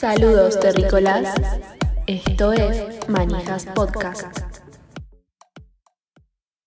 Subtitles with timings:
[0.00, 1.34] Saludos terrícolas.
[2.06, 4.24] Esto es Manijas Podcast.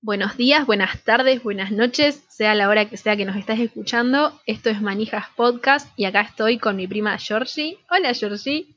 [0.02, 4.40] Buenos días, buenas tardes, buenas noches, sea la hora que sea que nos estés escuchando.
[4.46, 7.80] Esto es Manijas Podcast y acá estoy con mi prima Georgie.
[7.90, 8.73] Hola Georgie.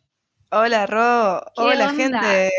[0.50, 1.92] Hola Ro, ¿Qué hola onda?
[1.92, 2.50] gente,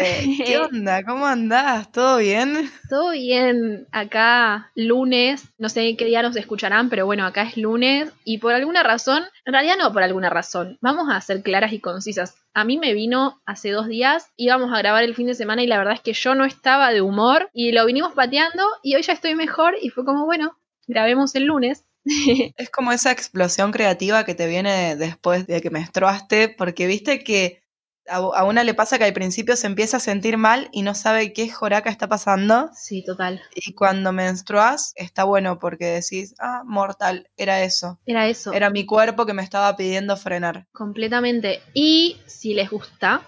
[0.44, 1.04] ¿qué onda?
[1.04, 1.92] ¿Cómo andás?
[1.92, 2.70] ¿Todo bien?
[2.90, 8.14] Todo bien, acá lunes, no sé qué día nos escucharán, pero bueno, acá es lunes
[8.24, 11.82] y por alguna razón, en realidad no por alguna razón, vamos a ser claras y
[11.82, 12.36] concisas.
[12.54, 15.68] A mí me vino hace dos días, íbamos a grabar el fin de semana y
[15.68, 19.02] la verdad es que yo no estaba de humor y lo vinimos pateando y hoy
[19.02, 21.84] ya estoy mejor y fue como, bueno, grabemos el lunes.
[22.56, 27.62] Es como esa explosión creativa que te viene después de que menstruaste, porque viste que
[28.10, 31.34] a, una le pasa que al principio se empieza a sentir mal y no sabe
[31.34, 32.70] qué joraca está pasando.
[32.74, 33.42] Sí, total.
[33.56, 38.00] Y cuando menstruas está bueno porque decís, ah, mortal, era eso.
[38.06, 38.54] Era eso.
[38.54, 40.68] Era mi cuerpo que me estaba pidiendo frenar.
[40.72, 41.62] Completamente.
[41.74, 43.22] Y si les gusta,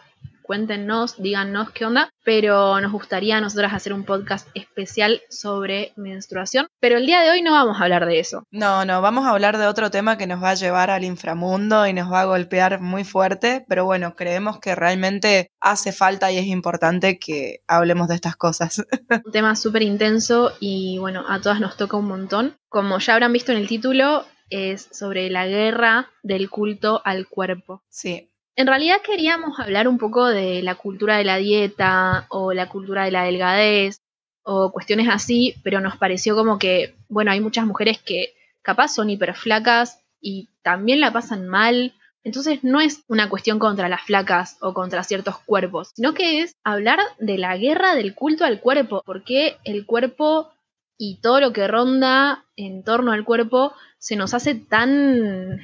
[0.50, 6.66] cuéntenos, díganos qué onda, pero nos gustaría a nosotras hacer un podcast especial sobre menstruación.
[6.80, 8.42] Pero el día de hoy no vamos a hablar de eso.
[8.50, 11.86] No, no, vamos a hablar de otro tema que nos va a llevar al inframundo
[11.86, 16.40] y nos va a golpear muy fuerte, pero bueno, creemos que realmente hace falta y
[16.40, 18.84] es importante que hablemos de estas cosas.
[19.24, 22.58] Un tema súper intenso y bueno, a todas nos toca un montón.
[22.70, 27.84] Como ya habrán visto en el título, es sobre la guerra del culto al cuerpo.
[27.90, 28.29] Sí,
[28.60, 33.06] En realidad queríamos hablar un poco de la cultura de la dieta o la cultura
[33.06, 34.02] de la delgadez
[34.44, 39.10] o cuestiones así, pero nos pareció como que, bueno, hay muchas mujeres que capaz son
[39.10, 41.94] hiperflacas y también la pasan mal.
[42.26, 46.52] Entonces no es una cuestión contra las flacas o contra ciertos cuerpos, sino que es
[46.66, 50.52] hablar de la guerra del culto al cuerpo, porque el cuerpo
[50.98, 55.62] y todo lo que ronda en torno al cuerpo se nos hace tan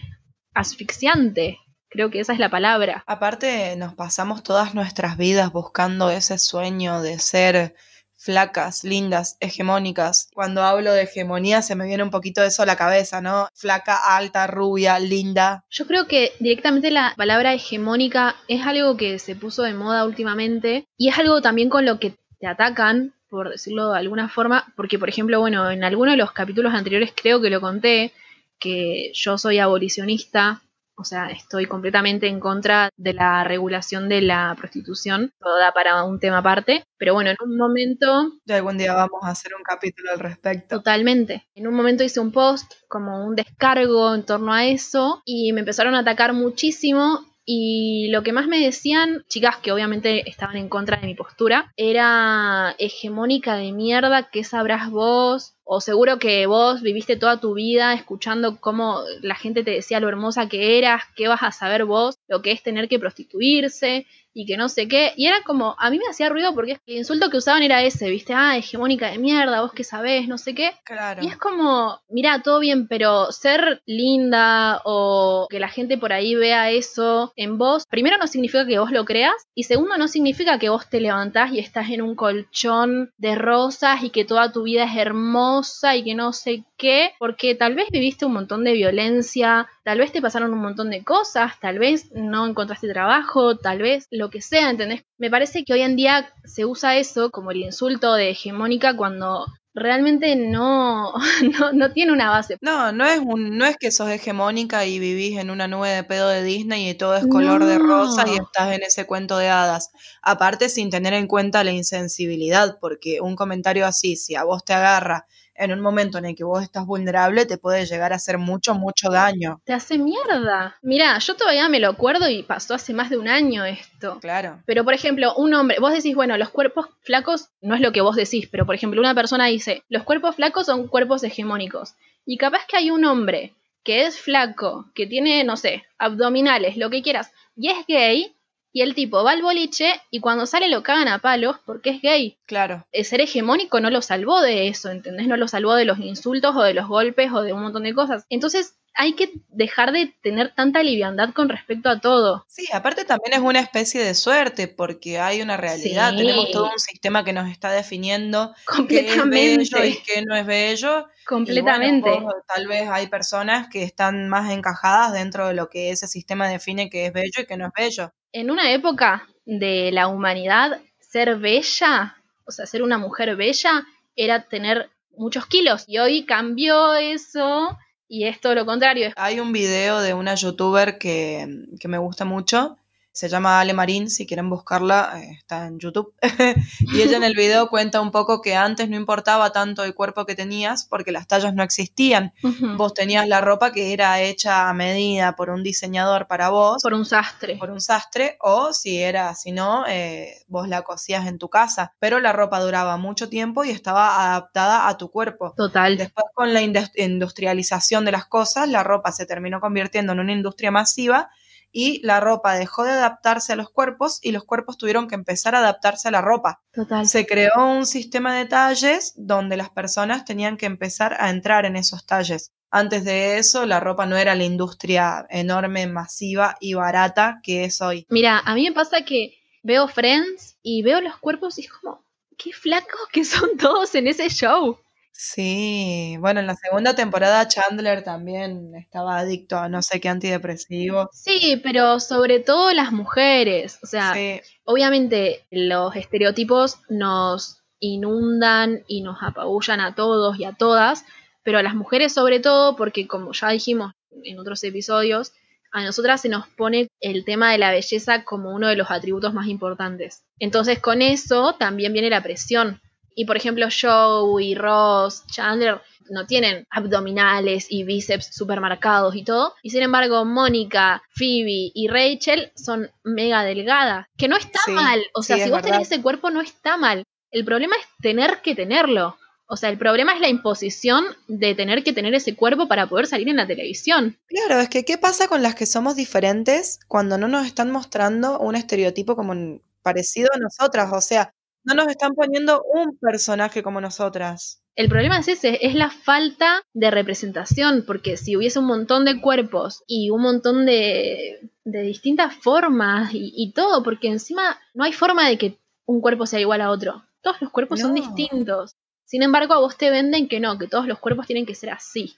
[0.54, 1.60] asfixiante.
[1.96, 3.06] Creo que esa es la palabra.
[3.08, 7.74] aparte nos pasamos todas nuestras vidas buscando ese sueño de ser
[8.18, 10.28] flacas, lindas, hegemónicas.
[10.34, 13.48] Cuando hablo de hegemonía se me viene un poquito eso a la cabeza, ¿no?
[13.54, 15.64] Flaca, alta, rubia, linda.
[15.70, 20.90] Yo creo que directamente la palabra hegemónica es algo que se puso de moda últimamente
[20.98, 25.00] y es algo también con lo que te atacan, por decirlo de alguna forma, porque
[25.00, 28.12] por ejemplo, bueno, en alguno de los capítulos anteriores creo que lo conté,
[28.60, 30.62] que yo soy abolicionista,
[30.98, 36.04] o sea, estoy completamente en contra de la regulación de la prostitución, todo da para
[36.04, 39.64] un tema aparte, pero bueno, en un momento Y algún día vamos a hacer un
[39.64, 40.78] capítulo al respecto.
[40.78, 41.46] Totalmente.
[41.56, 45.62] En un momento hice un post como un descargo en torno a eso y me
[45.62, 50.68] empezaron a atacar muchísimo y lo que más me decían, chicas que obviamente estaban en
[50.68, 55.55] contra de mi postura, era hegemónica de mierda, ¿qué sabrás vos?
[55.68, 60.08] O seguro que vos viviste toda tu vida escuchando cómo la gente te decía lo
[60.08, 64.06] hermosa que eras, qué vas a saber vos, lo que es tener que prostituirse
[64.38, 65.14] y que no sé qué.
[65.16, 68.10] Y era como, a mí me hacía ruido porque el insulto que usaban era ese,
[68.10, 68.34] ¿viste?
[68.36, 70.74] Ah, hegemónica de mierda, vos qué sabés, no sé qué.
[70.84, 71.24] Claro.
[71.24, 76.36] Y es como, mira, todo bien, pero ser linda o que la gente por ahí
[76.36, 80.60] vea eso en vos, primero no significa que vos lo creas y segundo no significa
[80.60, 84.64] que vos te levantás y estás en un colchón de rosas y que toda tu
[84.64, 85.55] vida es hermosa
[85.96, 90.12] y que no sé qué, porque tal vez viviste un montón de violencia, tal vez
[90.12, 94.42] te pasaron un montón de cosas, tal vez no encontraste trabajo, tal vez lo que
[94.42, 95.04] sea, ¿entendés?
[95.18, 99.46] Me parece que hoy en día se usa eso como el insulto de hegemónica cuando
[99.76, 101.14] realmente no,
[101.60, 102.58] no, no tiene una base.
[102.62, 106.04] No, no es un, no es que sos hegemónica y vivís en una nube de
[106.04, 109.50] pedo de Disney y todo es color de rosa y estás en ese cuento de
[109.50, 109.92] hadas.
[110.22, 114.74] Aparte, sin tener en cuenta la insensibilidad, porque un comentario así, si a vos te
[114.74, 118.38] agarra en un momento en el que vos estás vulnerable, te puede llegar a hacer
[118.38, 119.62] mucho, mucho daño.
[119.66, 120.78] Te hace mierda.
[120.82, 124.20] Mira, yo todavía me lo acuerdo y pasó hace más de un año esto.
[124.20, 124.62] Claro.
[124.66, 128.02] Pero, por ejemplo, un hombre, vos decís, bueno, los cuerpos flacos no es lo que
[128.02, 131.96] vos decís, pero, por ejemplo, una persona dice, los cuerpos flacos son cuerpos hegemónicos.
[132.26, 133.54] Y capaz que hay un hombre
[133.84, 138.36] que es flaco, que tiene, no sé, abdominales, lo que quieras, y es gay,
[138.76, 142.02] y el tipo va al boliche y cuando sale lo cagan a palos porque es
[142.02, 142.38] gay.
[142.46, 142.86] Claro.
[142.92, 145.28] El ser hegemónico no lo salvó de eso, ¿entendés?
[145.30, 147.94] No lo salvó de los insultos o de los golpes o de un montón de
[147.94, 148.26] cosas.
[148.30, 152.46] Entonces hay que dejar de tener tanta liviandad con respecto a todo.
[152.50, 156.18] Sí, aparte también es una especie de suerte porque hay una realidad, Sí.
[156.18, 158.54] tenemos todo un sistema que nos está definiendo
[158.90, 159.80] qué es Completamente.
[159.80, 161.08] bello y qué no es bello.
[161.26, 162.10] Completamente.
[162.10, 166.08] bueno, vos, tal vez hay personas que están más encajadas dentro de lo que ese
[166.08, 168.14] sistema define que es bello y que no es bello.
[168.36, 174.42] En una época de la humanidad, ser bella, o sea, ser una mujer bella, era
[174.50, 175.86] tener muchos kilos.
[175.88, 177.80] Y hoy cambió eso
[178.10, 179.14] y es todo lo contrario.
[179.16, 181.48] Hay un video de una youtuber que,
[181.80, 182.78] que me gusta mucho,
[183.16, 186.14] se llama Ale Marín, si quieren buscarla, eh, está en YouTube.
[186.82, 190.26] y ella en el video cuenta un poco que antes no importaba tanto el cuerpo
[190.26, 192.34] que tenías porque las tallas no existían.
[192.76, 196.94] Vos tenías la ropa que era hecha a medida por un diseñador para vos, Por
[196.94, 197.56] un sastre.
[197.56, 201.94] por un sastre, o si era, si no, eh, vos la cosías en tu casa.
[202.00, 205.54] Pero la ropa duraba mucho tiempo y estaba adaptada a tu cuerpo.
[205.56, 205.98] Total.
[205.98, 210.70] Después con la industrialización de las cosas, la ropa se terminó convirtiendo en una industria
[210.70, 211.30] masiva
[211.72, 215.56] y la ropa dejó de adaptarse a los cuerpos y los cuerpos tuvieron que empezar
[215.56, 216.62] a adaptarse a la ropa.
[216.74, 217.08] Total.
[217.08, 221.76] Se creó un sistema de talles donde las personas tenían que empezar a entrar en
[221.76, 222.52] esos talles.
[222.72, 227.82] Antes de eso, la ropa no era la industria enorme, masiva y barata que es
[227.82, 228.06] hoy.
[228.10, 232.04] Mira, a mí me pasa que veo Friends y veo los cuerpos y es como,
[232.38, 234.78] qué flacos que son todos en ese show.
[235.18, 241.10] Sí, bueno, en la segunda temporada Chandler también estaba adicto a no sé qué antidepresivo.
[241.14, 243.80] Sí, pero sobre todo las mujeres.
[243.82, 250.52] O sea, Sí, obviamente los estereotipos nos inundan y nos apabullan a todos y a
[250.52, 251.06] todas,
[251.44, 255.32] pero a las mujeres sobre todo porque como ya dijimos en otros episodios,
[255.72, 259.34] a nosotras se nos pone el tema de la belleza como uno de los atributos
[259.34, 260.26] más importantes.
[260.40, 262.82] Entonces con eso también viene la presión.
[263.16, 269.54] Y por ejemplo Joey, Ross, Chandler no tienen abdominales y bíceps supermarcados y todo.
[269.64, 274.08] Y sin embargo, Mónica, Phoebe y Rachel son mega delgadas.
[274.18, 275.02] Que no está Sí, mal.
[275.14, 277.04] O sea, sí, si vos tenés ese cuerpo, no está mal.
[277.32, 279.18] El problema es tener que tenerlo.
[279.48, 283.06] O sea, el problema es la imposición de tener que tener ese cuerpo para poder
[283.06, 284.18] salir en la televisión.
[284.28, 288.40] claro, es que ¿qué pasa con las que somos diferentes cuando no nos están mostrando
[288.40, 290.92] un estereotipo como parecido a nosotras?
[290.94, 291.32] O sea,
[291.66, 294.62] no nos están poniendo un personaje como nosotras.
[294.76, 299.22] El problema es ese, es la falta de representación, porque si hubiese un montón de
[299.22, 304.92] cuerpos y un montón de, de distintas formas y, y todo, porque encima no hay
[304.92, 307.06] forma de que un cuerpo sea igual a otro.
[307.22, 308.76] Todos los cuerpos son distintos.
[309.06, 311.70] Sin embargo, a vos te venden que no, que todos los cuerpos tienen que ser
[311.70, 312.16] así.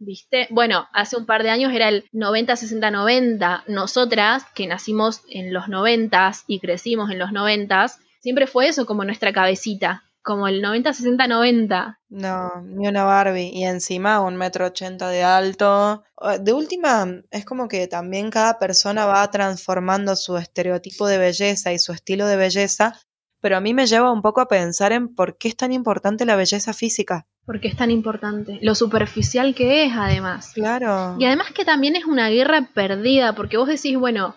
[0.00, 0.46] ¿Viste?
[0.50, 3.64] Bueno, hace un par de años era el 90-60-90.
[3.66, 7.86] Nosotras, que nacimos en los 90 y crecimos en los 90,
[8.20, 10.02] siempre fue eso como nuestra cabecita.
[10.22, 11.96] Como el 90-60-90.
[12.10, 13.50] No, ni una Barbie.
[13.52, 16.04] Y encima un metro ochenta de alto.
[16.16, 21.72] O- De última, es como que también cada persona va transformando su estereotipo de belleza
[21.72, 22.94] y su estilo de belleza.
[23.40, 26.24] Pero a mí me lleva un poco a pensar en por qué es tan importante
[26.26, 27.26] la belleza física.
[27.46, 28.58] Porque es tan importante.
[28.60, 30.50] Lo superficial que es, además.
[30.54, 31.16] Claro.
[31.18, 34.34] Y además que también es una guerra perdida, porque vos decís, bueno,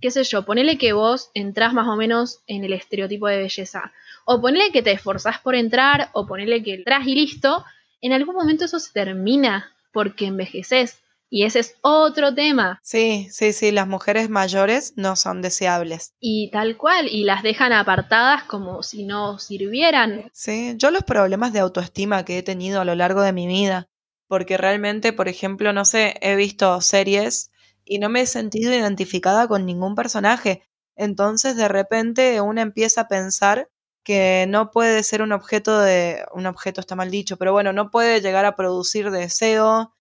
[0.00, 3.92] qué sé yo, ponele que vos entrás más o menos en el estereotipo de belleza.
[4.24, 7.64] O ponele que te esforzás por entrar, o ponele que entras y listo.
[8.00, 10.98] En algún momento eso se termina, porque envejeces.
[11.30, 12.80] Y ese es otro tema.
[12.82, 16.14] Sí, sí, sí, las mujeres mayores no son deseables.
[16.20, 20.30] Y tal cual, y las dejan apartadas como si no sirvieran.
[20.32, 23.88] Sí, yo los problemas de autoestima que he tenido a lo largo de mi vida,
[24.26, 27.50] porque realmente, por ejemplo, no sé, he visto series
[27.88, 30.62] y no me he sentido identificada con ningún personaje.
[30.96, 33.68] Entonces, de repente, una empieza a pensar
[34.02, 37.90] que no puede ser un objeto de, un objeto está mal dicho, pero bueno, no
[37.90, 39.94] puede llegar a producir deseo,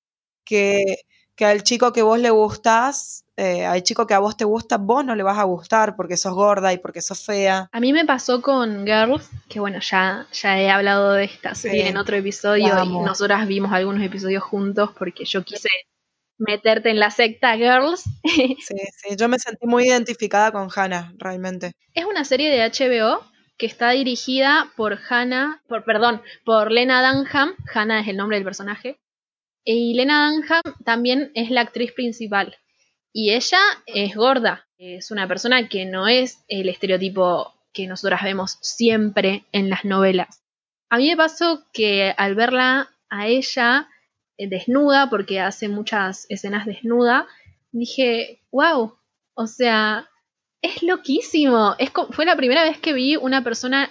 [0.45, 0.99] que,
[1.35, 4.77] que al chico que vos le gustás, eh, al chico que a vos te gusta,
[4.77, 7.69] vos no le vas a gustar porque sos gorda y porque sos fea.
[7.71, 11.83] A mí me pasó con Girls, que bueno, ya, ya he hablado de esta serie
[11.83, 15.69] Sí, en otro episodio y nosotras vimos algunos episodios juntos porque yo quise
[16.37, 18.03] meterte en la secta Girls.
[18.23, 21.73] Sí, sí, yo me sentí muy identificada con Hannah, realmente.
[21.93, 23.21] es una serie de HBO
[23.57, 27.55] que está dirigida por Hannah, por perdón, por Lena Dunham.
[27.73, 28.99] Hannah es el nombre del personaje.
[29.63, 32.55] Y Lena Dunham también es la actriz principal.
[33.11, 34.67] Y ella es gorda.
[34.77, 40.43] Es una persona que no es el estereotipo que nosotras vemos siempre en las novelas.
[40.89, 43.89] A mí me pasó que al verla a ella
[44.37, 47.25] desnuda, porque hace muchas escenas desnuda,
[47.71, 48.95] dije, wow,
[49.33, 50.07] o sea,
[50.61, 51.75] es loquísimo.
[51.79, 53.89] Es fue la primera vez que vi una persona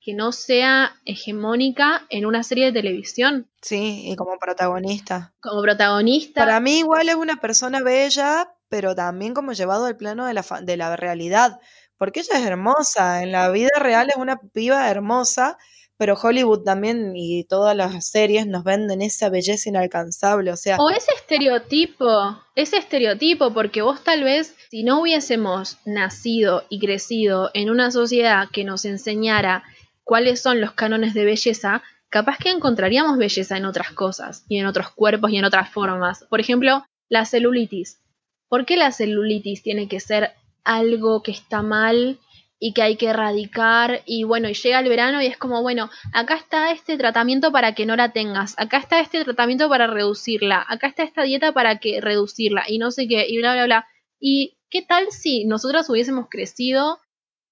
[0.00, 5.32] que no sea hegemónica en una serie de televisión Sí, y como protagonista.
[5.40, 6.40] como protagonista.
[6.44, 10.42] Para mí igual es una persona bella, pero también como llevado al plano de la,
[10.42, 11.58] fa- de la realidad,
[11.96, 15.56] porque ella es hermosa, en la vida real es una piba hermosa,
[16.04, 20.90] pero Hollywood también y todas las series nos venden esa belleza inalcanzable, o sea, O
[20.90, 22.06] ese estereotipo,
[22.54, 28.50] ese estereotipo, porque vos tal vez, si no hubiésemos nacido y crecido en una sociedad
[28.52, 29.64] que nos enseñara
[30.02, 34.66] cuáles son los cánones de belleza, capaz que encontraríamos belleza en otras cosas, y en
[34.66, 36.26] otros cuerpos y en otras formas.
[36.28, 38.02] Por ejemplo, la celulitis.
[38.50, 40.32] ¿Por qué la celulitis tiene que ser
[40.64, 42.18] algo que está mal
[42.58, 45.90] y que hay que erradicar y bueno, y llega el verano y es como, bueno,
[46.12, 50.64] acá está este tratamiento para que no la tengas, acá está este tratamiento para reducirla,
[50.68, 53.86] acá está esta dieta para que reducirla y no sé qué, y bla, bla, bla.
[54.18, 57.00] ¿Y qué tal si nosotras hubiésemos crecido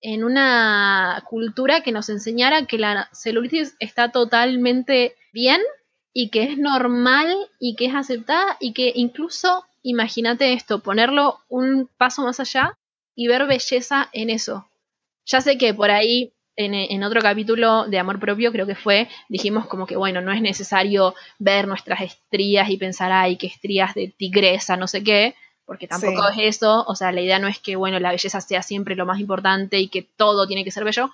[0.00, 5.60] en una cultura que nos enseñara que la celulitis está totalmente bien
[6.12, 11.88] y que es normal y que es aceptada y que incluso, imagínate esto, ponerlo un
[11.98, 12.78] paso más allá
[13.14, 14.66] y ver belleza en eso.
[15.24, 19.66] Ya sé que por ahí en, otro capítulo de Amor Propio, creo que fue, dijimos
[19.66, 24.08] como que, bueno, no es necesario ver nuestras estrías y pensar, ay, qué estrías de
[24.16, 27.76] tigresa, no sé qué, porque tampoco es eso, o sea, la idea no es que,
[27.76, 31.10] bueno, la belleza sea siempre lo más importante y que todo tiene que ser bello,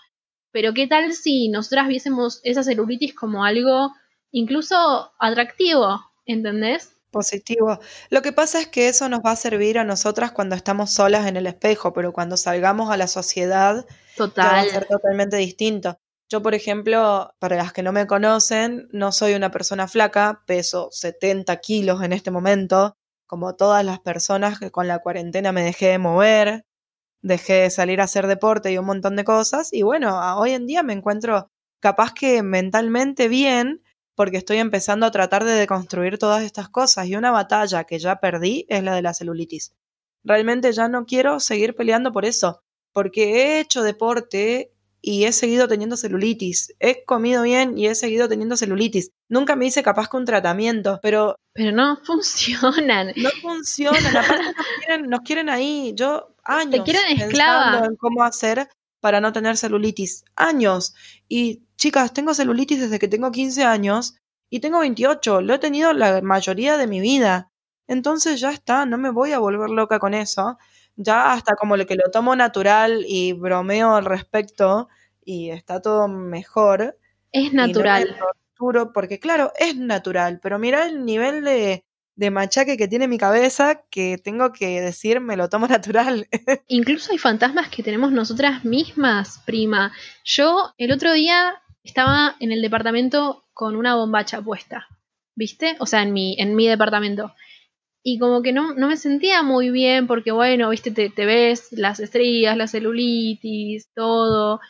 [0.51, 3.93] pero qué tal si nosotras viésemos esa celulitis como algo
[4.33, 6.98] incluso atractivo, ¿entendés?
[7.11, 7.79] Positivo.
[8.11, 11.27] Lo que pasa es que eso nos va a servir a nosotras cuando estamos solas
[11.27, 14.47] en el espejo, pero cuando salgamos a la sociedad Total.
[14.47, 15.99] va a ser totalmente distinto.
[16.31, 20.89] Yo, por ejemplo, para las que no me conocen, no soy una persona flaca, peso
[20.93, 22.95] 70 kilos en este momento,
[23.27, 26.67] como todas las personas que con la cuarentena me dejé de mover,
[27.23, 30.67] dejé de salir a hacer deporte y un montón de cosas, y bueno, hoy en
[30.67, 31.51] día me encuentro
[31.81, 33.83] capaz que mentalmente bien,
[34.19, 38.17] porque estoy empezando a tratar de deconstruir todas estas cosas y una batalla que ya
[38.17, 39.77] perdí es la de la celulitis.
[40.25, 45.69] Realmente ya no quiero seguir peleando por eso, porque he hecho deporte y he seguido
[45.69, 46.75] teniendo celulitis.
[46.81, 49.13] He comido bien y he seguido teniendo celulitis.
[49.29, 51.37] Nunca me hice capaz con un tratamiento, pero...
[51.53, 53.13] Pero no funcionan.
[53.15, 54.17] No funcionan.
[54.17, 55.93] Aparte nos quieren, nos quieren ahí.
[55.95, 57.87] Yo años Te quieren esclava.
[57.87, 58.69] en cómo hacer
[59.01, 60.25] para no tener celulitis.
[60.37, 60.95] Años.
[61.29, 64.17] Y chicas, tengo celulitis desde que tengo 15 años
[64.51, 65.41] y tengo 28.
[65.41, 67.51] Lo he tenido la mayoría de mi vida.
[67.87, 70.59] Entonces ya está, no me voy a volver loca con eso.
[70.97, 74.89] Ya hasta como lo que lo tomo natural y bromeo al respecto
[75.25, 76.99] y está todo mejor.
[77.33, 78.17] Es natural.
[78.93, 81.85] porque claro, es natural, pero mira el nivel de,
[82.19, 86.27] de machaque que tiene mi cabeza que tengo que decir me lo tomo natural.
[86.67, 89.93] Incluso hay fantasmas que tenemos nosotras mismas, prima.
[90.25, 94.89] Yo el otro día estaba en el departamento con una bombacha puesta,
[95.37, 95.77] ¿viste?
[95.79, 97.33] O sea, en mi, en mi departamento.
[98.03, 102.01] Y como que no, no me sentía muy bien porque, bueno, viste, te, ves las
[102.01, 104.61] estrías, la celulitis, todo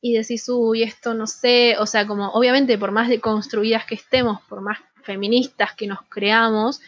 [0.00, 4.40] y decís, uy, esto no sé, o sea, como obviamente por más deconstruidas que estemos,
[4.48, 6.80] por más feministas que nos creamos,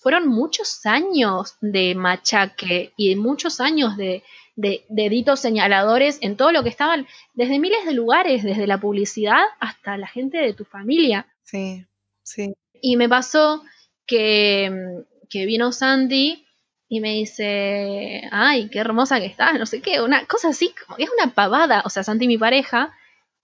[0.00, 4.22] fueron muchos años de machaque y muchos años de,
[4.56, 9.98] deditos señaladores en todo lo que estaban, desde miles de lugares, desde la publicidad hasta
[9.98, 11.26] la gente de tu familia.
[11.42, 11.84] Sí,
[12.22, 12.54] sí.
[12.80, 13.62] Y me pasó
[14.06, 16.46] que, que vino Sandy
[16.88, 20.98] y me dice, ay, qué hermosa que estás, no sé qué, una cosa así, como
[20.98, 22.96] es una pavada, o sea, Sandy mi pareja.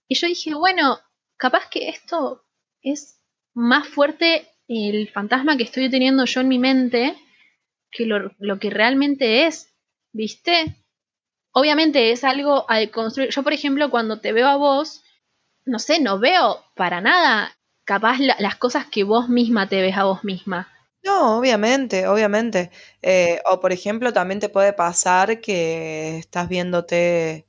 [0.07, 0.99] Y yo dije, bueno,
[1.37, 2.43] capaz que esto
[2.81, 3.19] es
[3.53, 7.15] más fuerte el fantasma que estoy teniendo yo en mi mente
[7.91, 9.73] que lo, que realmente es,
[10.11, 10.75] ¿viste?
[11.51, 13.29] Obviamente es algo a construir.
[13.29, 15.03] Yo, por ejemplo, cuando te veo a vos,
[15.65, 17.55] no sé, no veo para nada
[17.85, 20.69] capaz las cosas que vos misma te ves a vos misma.
[21.03, 22.71] No, obviamente, obviamente.
[23.01, 27.45] Eh, o por ejemplo, también te puede pasar que estás viéndote,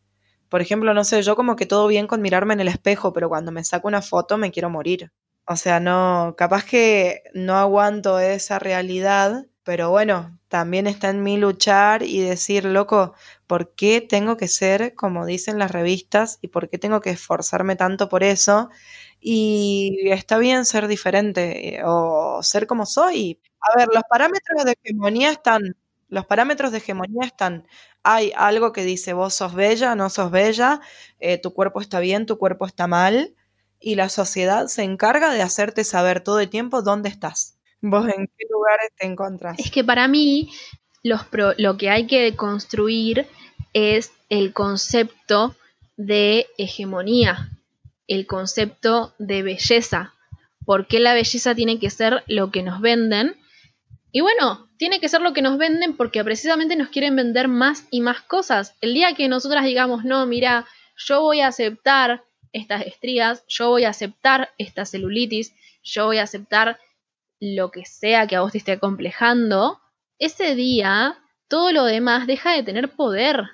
[0.49, 3.29] por ejemplo, no sé, yo como que todo bien con mirarme en el espejo, pero
[3.29, 5.11] cuando me saco una foto me quiero morir.
[5.47, 11.37] O sea, no, capaz que no aguanto esa realidad, pero bueno, también está en mí
[11.37, 13.13] luchar y decir, loco,
[13.47, 17.77] ¿por qué tengo que ser como dicen las revistas y por qué tengo que esforzarme
[17.77, 18.71] tanto por eso?
[19.21, 23.39] Y está bien ser diferente eh, o ser como soy.
[23.61, 25.77] A ver, los parámetros de hegemonía están,
[26.09, 27.67] los parámetros de hegemonía están,
[28.03, 30.81] hay algo que dice vos sos bella, no sos bella,
[31.21, 33.35] eh, tu cuerpo está bien, tu cuerpo está mal,
[33.85, 37.59] y la sociedad se encarga de hacerte saber todo el tiempo dónde estás.
[37.83, 39.59] Vos en qué lugares te encontrás.
[39.59, 40.51] Es que para mí
[41.03, 43.27] lo que hay que construir
[43.75, 45.55] es el concepto
[45.99, 47.51] de hegemonía,
[48.09, 50.15] el concepto de belleza.
[50.65, 53.37] ¿Por qué la belleza tiene que ser lo que nos venden?
[54.13, 57.87] Y bueno, tiene que ser lo que nos venden porque precisamente nos quieren vender más
[57.91, 58.75] y más cosas.
[58.81, 60.65] El día que nosotras digamos, no, mira,
[60.97, 62.25] yo voy a aceptar
[62.55, 66.79] estas estrías, yo voy a aceptar esta celulitis, yo voy a aceptar
[67.41, 69.81] lo que sea que a vos te esté acomplejando,
[70.19, 71.19] ese día
[71.49, 73.45] todo lo demás deja de tener poder.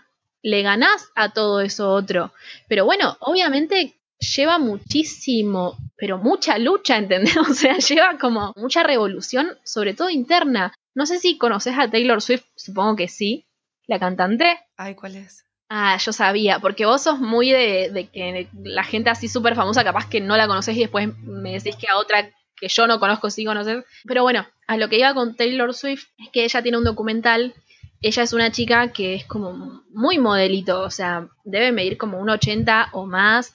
[0.42, 2.32] Le ganás a todo eso otro.
[2.68, 7.36] Pero bueno, obviamente lleva muchísimo, pero mucha lucha, ¿entendés?
[7.36, 10.72] O sea, lleva como mucha revolución, sobre todo interna.
[10.94, 13.46] No sé si conoces a Taylor Swift, supongo que sí,
[13.86, 14.58] la cantante.
[14.76, 15.44] Ay, ¿cuál es?
[15.72, 20.08] Ah, yo sabía, porque vos sos muy de, que la gente así súper famosa, capaz
[20.08, 23.30] que no la conoces y después me decís que a otra que yo no conozco
[23.30, 23.84] sí conoces.
[24.04, 27.54] Pero bueno, a lo que iba con Taylor Swift es que ella tiene un documental.
[28.02, 32.30] Ella es una chica que es como muy modelito, o sea, debe medir como un
[32.30, 33.54] 80 o más.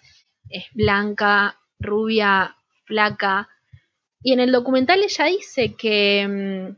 [0.50, 2.56] Es blanca, rubia,
[2.86, 3.50] flaca.
[4.22, 6.78] Y en el documental ella dice que mm,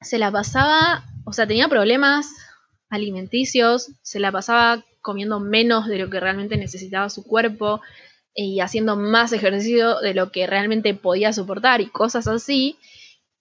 [0.00, 2.26] se la pasaba, o sea, tenía problemas
[2.94, 7.82] alimenticios, se la pasaba comiendo menos de lo que realmente necesitaba su cuerpo
[8.34, 12.78] y haciendo más ejercicio de lo que realmente podía soportar y cosas así.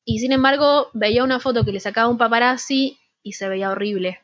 [0.05, 4.19] Y sin embargo, veía una foto que le sacaba un paparazzi y se veía horrible.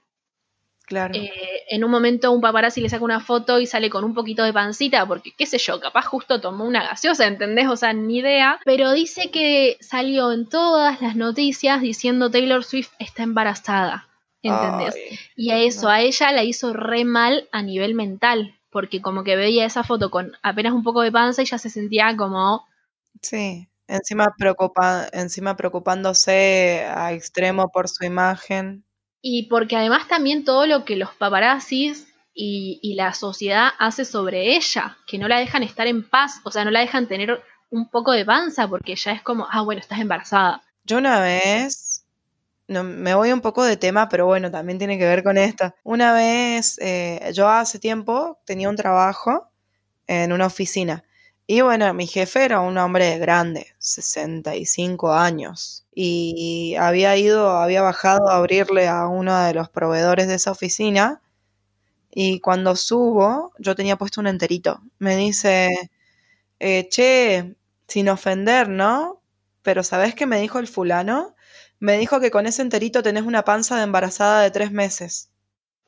[0.85, 1.13] Claro.
[1.13, 1.31] Eh,
[1.69, 4.51] en un momento un paparazzi le saca una foto y sale con un poquito de
[4.51, 7.67] pancita, porque qué sé yo, capaz justo tomó una gaseosa, ¿entendés?
[7.67, 8.59] O sea, ni idea.
[8.65, 14.08] Pero dice que salió en todas las noticias diciendo Taylor Swift está embarazada.
[14.41, 14.95] ¿Entendés?
[15.35, 19.35] y a eso, a ella la hizo re mal a nivel mental, porque como que
[19.35, 22.65] veía esa foto con apenas un poco de panza y ya se sentía como...
[23.21, 28.85] Sí, encima, preocupa, encima preocupándose a extremo por su imagen.
[29.21, 34.55] Y porque además también todo lo que los paparazzis y, y, la sociedad hace sobre
[34.55, 37.89] ella, que no la dejan estar en paz, o sea, no la dejan tener un
[37.89, 40.63] poco de panza, porque ya es como, ah, bueno, estás embarazada.
[40.85, 41.88] Yo una vez
[42.69, 45.73] no, me voy un poco de tema, pero bueno, también tiene que ver con esto.
[45.83, 49.49] Una vez, eh, yo hace tiempo tenía un trabajo
[50.07, 51.03] en una oficina.
[51.47, 55.85] Y bueno, mi jefe era un hombre grande, 65 años.
[55.95, 61.21] Y había ido, había bajado a abrirle a uno de los proveedores de esa oficina.
[62.11, 64.81] Y cuando subo, yo tenía puesto un enterito.
[64.99, 65.69] Me dice,
[66.59, 67.55] eh, che,
[67.87, 69.21] sin ofender, ¿no?
[69.63, 71.35] Pero ¿sabes qué me dijo el fulano?
[71.79, 75.29] Me dijo que con ese enterito tenés una panza de embarazada de tres meses.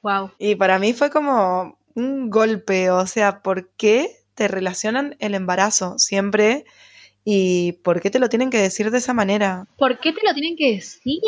[0.01, 0.31] Wow.
[0.39, 5.99] Y para mí fue como un golpe, o sea, ¿por qué te relacionan el embarazo
[5.99, 6.65] siempre?
[7.23, 9.67] ¿Y por qué te lo tienen que decir de esa manera?
[9.77, 11.23] ¿Por qué te lo tienen que decir?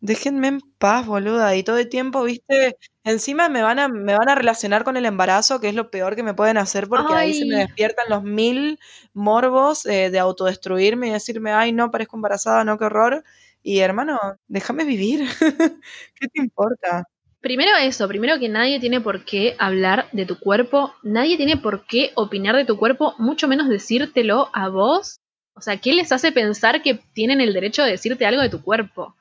[0.00, 1.56] Déjenme en paz, boluda.
[1.56, 5.06] Y todo el tiempo, viste, encima me van a, me van a relacionar con el
[5.06, 8.22] embarazo, que es lo peor que me pueden hacer, porque ahí se me despiertan los
[8.22, 8.78] mil
[9.12, 13.24] morbos eh, de autodestruirme y decirme, ay, no, parezco embarazada, no, qué horror.
[13.66, 15.26] Y hermano, déjame vivir.
[16.20, 17.04] ¿Qué te importa?
[17.40, 21.86] Primero eso, primero que nadie tiene por qué hablar de tu cuerpo, nadie tiene por
[21.86, 25.20] qué opinar de tu cuerpo, mucho menos decírtelo a vos.
[25.54, 28.62] O sea, ¿qué les hace pensar que tienen el derecho de decirte algo de tu
[28.62, 29.16] cuerpo?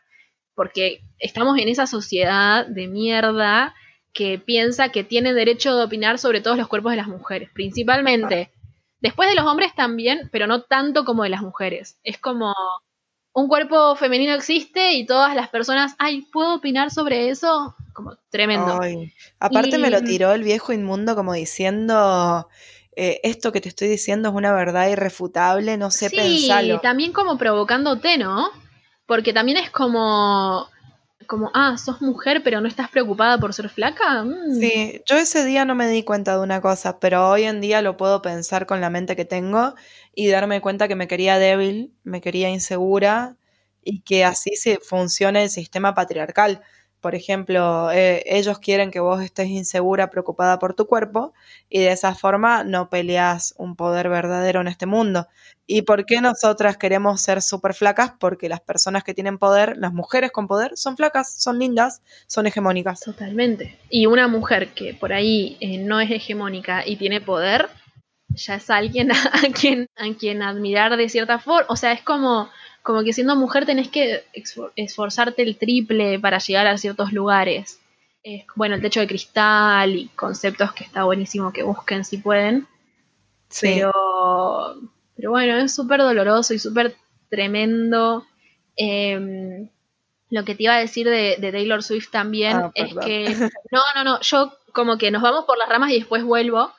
[0.55, 3.73] Porque estamos en esa sociedad de mierda
[4.13, 8.51] que piensa que tiene derecho de opinar sobre todos los cuerpos de las mujeres, principalmente.
[8.99, 11.97] Después de los hombres también, pero no tanto como de las mujeres.
[12.03, 12.53] Es como,
[13.33, 17.75] un cuerpo femenino existe y todas las personas, ay, ¿puedo opinar sobre eso?
[17.93, 18.79] Como tremendo.
[19.39, 22.47] Aparte me lo tiró el viejo inmundo como diciendo,
[22.95, 26.47] eh, esto que te estoy diciendo es una verdad irrefutable, no sé sí,
[26.81, 28.49] también como provocándote, ¿no?
[29.07, 30.67] Porque también es como,
[31.25, 34.23] como, ah, sos mujer pero no estás preocupada por ser flaca.
[34.23, 34.59] Mm.
[34.59, 37.81] Sí, yo ese día no me di cuenta de una cosa, pero hoy en día
[37.81, 39.73] lo puedo pensar con la mente que tengo
[40.13, 43.37] y darme cuenta que me quería débil, me quería insegura
[43.83, 46.61] y que así se funciona el sistema patriarcal.
[47.01, 51.33] Por ejemplo, eh, ellos quieren que vos estés insegura, preocupada por tu cuerpo
[51.67, 55.27] y de esa forma no peleas un poder verdadero en este mundo.
[55.67, 58.13] ¿Y por qué nosotras queremos ser súper flacas?
[58.17, 62.47] Porque las personas que tienen poder, las mujeres con poder, son flacas, son lindas, son
[62.47, 63.01] hegemónicas.
[63.01, 63.77] Totalmente.
[63.89, 67.69] Y una mujer que por ahí eh, no es hegemónica y tiene poder,
[68.35, 71.65] ya es alguien a, quien, a quien admirar de cierta forma.
[71.69, 72.49] O sea, es como,
[72.81, 74.23] como que siendo mujer tenés que
[74.75, 77.79] esforzarte el triple para llegar a ciertos lugares.
[78.55, 82.67] bueno, el techo de cristal y conceptos que está buenísimo que busquen si pueden.
[83.61, 83.91] Pero,
[85.15, 86.95] pero bueno, es súper doloroso y súper
[87.29, 88.25] tremendo.
[88.75, 89.69] Em,
[90.29, 93.25] lo que te iba a decir de, Taylor Swift también ah, es que.
[93.71, 94.21] No, no, no.
[94.21, 96.71] Yo como que nos vamos por las ramas y después vuelvo.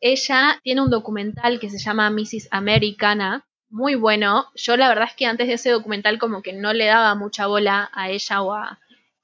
[0.00, 2.48] Ella tiene un documental que se llama Mrs.
[2.52, 4.46] Americana, muy bueno.
[4.54, 7.46] Yo la verdad es que antes de ese documental como que no le daba mucha
[7.46, 8.78] bola a ella o a,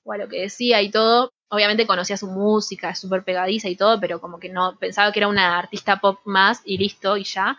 [0.05, 1.33] lo que decía y todo.
[1.49, 5.21] Obviamente conocía su música, es súper pegadiza y todo, pero como que no pensaba que
[5.21, 7.57] era una artista pop más y listo y ya.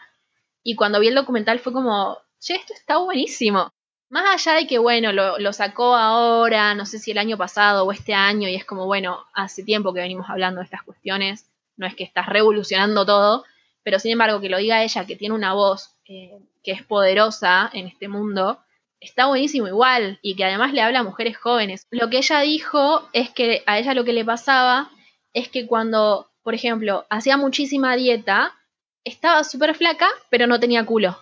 [0.64, 3.72] Y cuando vi el documental fue como, che, esto está buenísimo.
[4.10, 7.86] Más allá de que, bueno, lo, lo, sacó ahora, no sé si el año pasado
[7.86, 11.46] o este año, y es como, bueno, hace tiempo que venimos hablando de estas cuestiones
[11.78, 13.44] no es que estás revolucionando todo,
[13.84, 16.32] pero sin embargo que lo diga ella, que tiene una voz eh,
[16.64, 18.60] que es poderosa en este mundo,
[19.00, 21.88] está buenísimo igual y que además le habla a mujeres jóvenes.
[21.92, 24.90] Lo que ella dijo es que a ella lo que le pasaba
[25.34, 28.54] es que cuando, por ejemplo, hacía muchísima dieta,
[29.04, 31.18] estaba súper flaca, pero no tenía culo.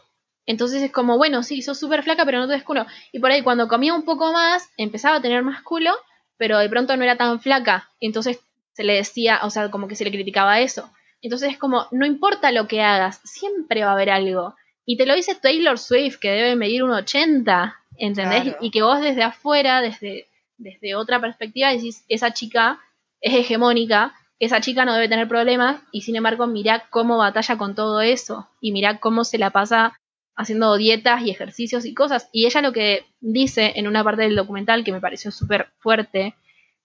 [0.45, 2.85] Entonces es como, bueno, sí, sos súper flaca, pero no tenés culo.
[3.11, 5.91] Y por ahí cuando comía un poco más, empezaba a tener más culo,
[6.37, 7.89] pero de pronto no era tan flaca.
[7.99, 8.39] Entonces
[8.73, 10.91] se le decía, o sea, como que se le criticaba eso.
[11.21, 14.55] Entonces es como, no importa lo que hagas, siempre va a haber algo.
[14.85, 18.55] Y te lo dice Taylor Swift, que debe medir un 80, ¿entendés?
[18.59, 22.81] Y que vos desde afuera, desde, desde otra perspectiva, decís, esa chica
[23.21, 27.75] es hegemónica, esa chica no debe tener problemas, y sin embargo, mirá cómo batalla con
[27.75, 29.97] todo eso, y mirá cómo se la pasa
[30.35, 32.27] haciendo dietas y ejercicios y cosas.
[32.33, 36.35] Y ella lo que dice en una parte del documental que me pareció súper fuerte,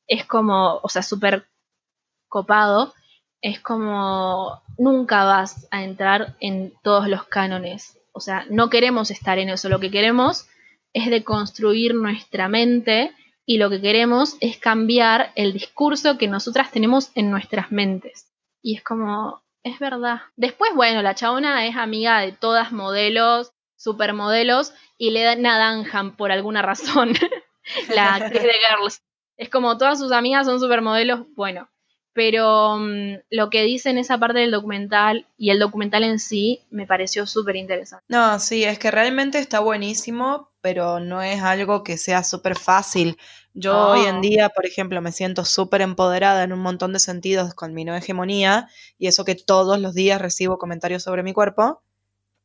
[0.06, 1.46] es como, o sea, súper
[2.28, 2.94] copado,
[3.40, 7.98] es como nunca vas a entrar en todos los cánones.
[8.12, 9.68] O sea, no queremos estar en eso.
[9.68, 10.48] Lo que queremos
[10.92, 13.12] es deconstruir nuestra mente
[13.46, 18.32] y lo que queremos es cambiar el discurso que nosotras tenemos en nuestras mentes.
[18.62, 20.22] Y es como, es verdad.
[20.36, 26.62] Después, bueno, la chabona es amiga de todas modelos, supermodelos, y le Danham por alguna
[26.62, 27.12] razón.
[27.94, 29.02] la actriz de Girls.
[29.36, 31.68] Es como todas sus amigas son supermodelos, bueno
[32.18, 36.64] pero mm, lo que dice en esa parte del documental y el documental en sí
[36.68, 38.04] me pareció súper interesante.
[38.08, 43.18] No, sí, es que realmente está buenísimo, pero no es algo que sea súper fácil.
[43.54, 47.54] Yo hoy en día, por ejemplo, me siento súper empoderada en un montón de sentidos
[47.54, 51.84] con mi no hegemonía y eso que todos los días recibo comentarios sobre mi cuerpo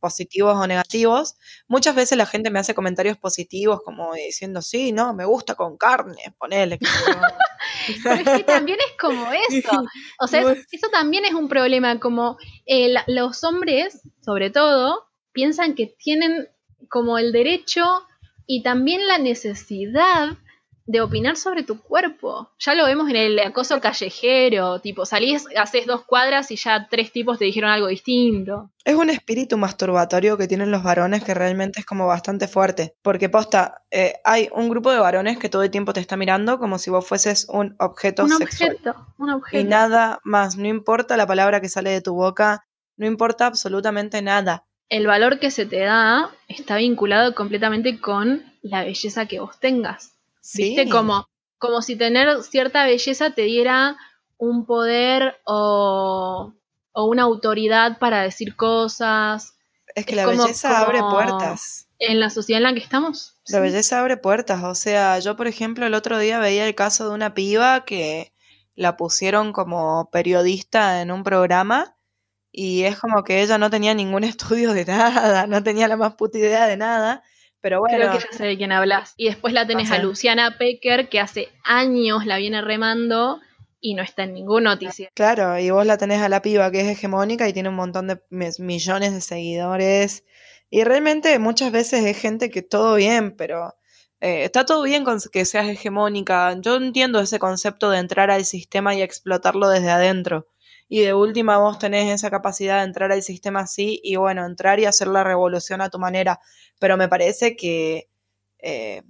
[0.03, 1.37] positivos o negativos.
[1.69, 5.77] Muchas veces la gente me hace comentarios positivos como diciendo, sí, no, me gusta con
[5.77, 6.77] carne, ponele.
[8.03, 9.71] Pero es que también es como eso.
[10.19, 15.87] O sea, eso también es un problema, como eh, los hombres, sobre todo, piensan que
[15.87, 16.49] tienen
[16.89, 18.05] como el derecho
[18.45, 20.37] y también la necesidad
[20.85, 22.51] de opinar sobre tu cuerpo.
[22.59, 27.11] Ya lo vemos en el acoso callejero, tipo, salís, haces dos cuadras y ya tres
[27.11, 28.69] tipos te dijeron algo distinto.
[28.83, 32.95] Es un espíritu masturbatorio que tienen los varones que realmente es como bastante fuerte.
[33.01, 36.59] Porque posta, eh, hay un grupo de varones que todo el tiempo te está mirando
[36.59, 39.57] como si vos fueses un objeto un Objeto, un objeto.
[39.57, 42.65] Y nada más, no importa la palabra que sale de tu boca,
[42.97, 44.65] no importa absolutamente nada.
[44.89, 50.13] El valor que se te da está vinculado completamente con la belleza que vos tengas.
[50.55, 50.89] ¿Viste?
[50.89, 51.27] Como,
[51.57, 53.97] como si tener cierta belleza te diera
[54.37, 56.53] un poder o,
[56.93, 59.55] una autoridad para decir cosas.
[59.95, 61.87] Es que la belleza abre puertas.
[61.99, 63.37] En la sociedad en la que estamos.
[63.47, 64.63] La belleza abre puertas.
[64.63, 68.33] O sea, yo, por ejemplo, el otro día veía el caso de una piba que
[68.75, 71.95] la pusieron como periodista en un programa
[72.51, 76.15] y es como que ella no tenía ningún estudio de nada, no tenía la más
[76.15, 77.23] puta idea de nada
[77.63, 77.95] pero bueno.
[77.95, 79.13] Creo que ya sé de quién hablas.
[79.15, 83.39] Y después la tenés a Luciana Pecker, que hace años la viene remando
[83.79, 85.09] y no está en ninguna noticia.
[85.15, 88.07] Claro, y vos la tenés a la piba que es hegemónica y tiene un montón
[88.07, 90.25] de millones de seguidores.
[90.69, 93.75] Y realmente muchas veces es gente que todo bien, pero
[94.19, 96.57] eh, está todo bien con que seas hegemónica.
[96.59, 100.49] Yo entiendo ese concepto de entrar al sistema y explotarlo desde adentro.
[100.89, 104.79] Y de última vos tenés esa capacidad de entrar al sistema así y bueno, entrar
[104.79, 106.39] y hacer la revolución a tu manera
[106.79, 108.09] pero me parece que,
[108.59, 109.03] eh,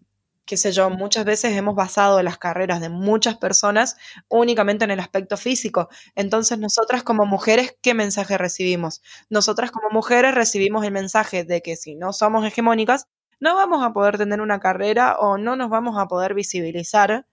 [0.45, 3.95] qué sé yo, muchas veces hemos basado las carreras de muchas personas
[4.27, 5.89] únicamente en el aspecto físico.
[6.15, 9.01] Entonces, nosotras como mujeres, ¿qué mensaje recibimos?
[9.29, 13.07] Nosotras como mujeres recibimos el mensaje de que si no somos hegemónicas,
[13.39, 17.25] no vamos a poder tener una carrera o no nos vamos a poder visibilizar.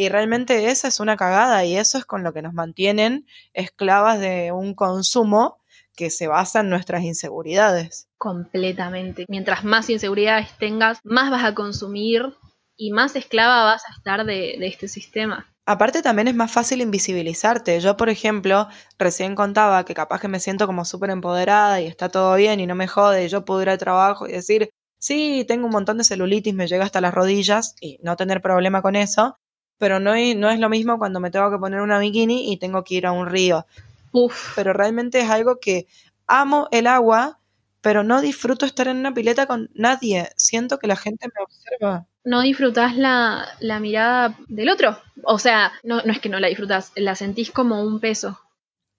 [0.00, 4.20] Y realmente esa es una cagada y eso es con lo que nos mantienen esclavas
[4.20, 5.58] de un consumo
[5.96, 8.06] que se basa en nuestras inseguridades.
[8.16, 9.24] Completamente.
[9.26, 12.32] Mientras más inseguridades tengas, más vas a consumir
[12.76, 15.52] y más esclava vas a estar de, este sistema.
[15.66, 17.80] Aparte también es más fácil invisibilizarte.
[17.80, 18.68] Yo, por ejemplo,
[19.00, 22.68] recién contaba que capaz que me siento como súper empoderada y está todo bien y
[22.68, 26.04] no me jode yo puedo ir al trabajo y decir, sí, tengo un montón de
[26.04, 29.36] celulitis, me llega hasta las rodillas y no tener problema con eso,
[29.78, 32.84] pero no, no es lo mismo cuando me tengo que poner una bikini y tengo
[32.84, 33.66] que ir a un río.
[34.12, 34.54] Uf.
[34.56, 35.86] Pero realmente es algo que
[36.26, 37.38] amo el agua,
[37.80, 40.28] pero no disfruto estar en una pileta con nadie.
[40.36, 42.06] Siento que la gente me observa.
[42.24, 43.48] No disfrutas la,
[43.80, 44.98] mirada del otro.
[45.24, 48.38] O sea, no, no es que no la disfrutas, la sentís como un peso.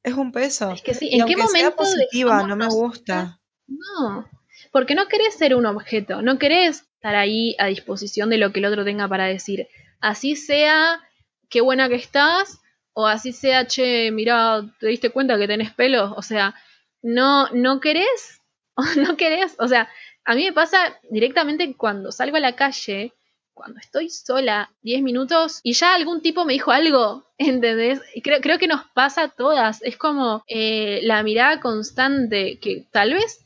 [0.01, 0.71] Es un peso.
[0.71, 1.57] Es que sí, ¿en qué momento?
[1.57, 3.39] Sea positiva, no me gusta.
[3.67, 4.27] No,
[4.71, 8.59] porque no querés ser un objeto, no querés estar ahí a disposición de lo que
[8.59, 9.67] el otro tenga para decir.
[9.99, 11.01] Así sea,
[11.49, 12.61] qué buena que estás,
[12.93, 16.13] o así sea, che, mira, te diste cuenta que tenés pelo.
[16.15, 16.55] O sea,
[17.01, 18.39] no, no querés
[18.97, 19.89] no querés, o sea,
[20.25, 20.77] A mí me pasa
[21.09, 23.13] directamente cuando salgo a la calle,
[23.53, 28.01] cuando estoy sola 10 minutos y ya algún tipo me dijo algo, ¿entendés?
[28.23, 29.81] Creo, creo que nos pasa a todas.
[29.81, 33.45] Es como eh, la mirada constante que tal vez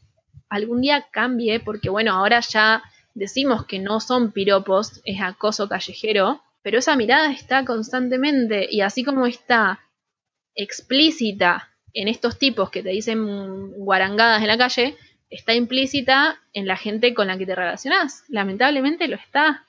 [0.50, 6.42] algún día cambie, porque bueno, ahora ya decimos que no son piropos, es acoso callejero,
[6.62, 9.80] pero esa mirada está constantemente y así como está
[10.56, 14.98] explícita en estos tipos que te dicen guarangadas en la calle,
[15.30, 18.24] está implícita en la gente con la que te relacionás.
[18.30, 19.66] Lamentablemente lo está.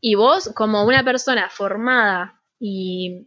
[0.00, 3.26] Y vos, como una persona formada y,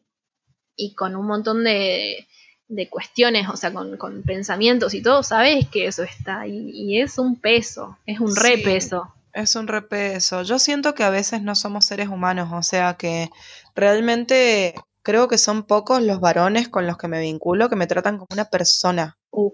[0.76, 2.28] y con un montón de,
[2.68, 6.46] de cuestiones, o sea, con, con, pensamientos y todo, sabés que eso está.
[6.46, 9.14] Y, y es un peso, es un repeso.
[9.34, 10.42] Es un repeso.
[10.44, 13.30] Yo siento que a veces no somos seres humanos, o sea que
[13.76, 18.18] realmente creo que son pocos los varones con los que me vinculo que me tratan
[18.18, 19.18] como una persona.
[19.30, 19.54] Uf,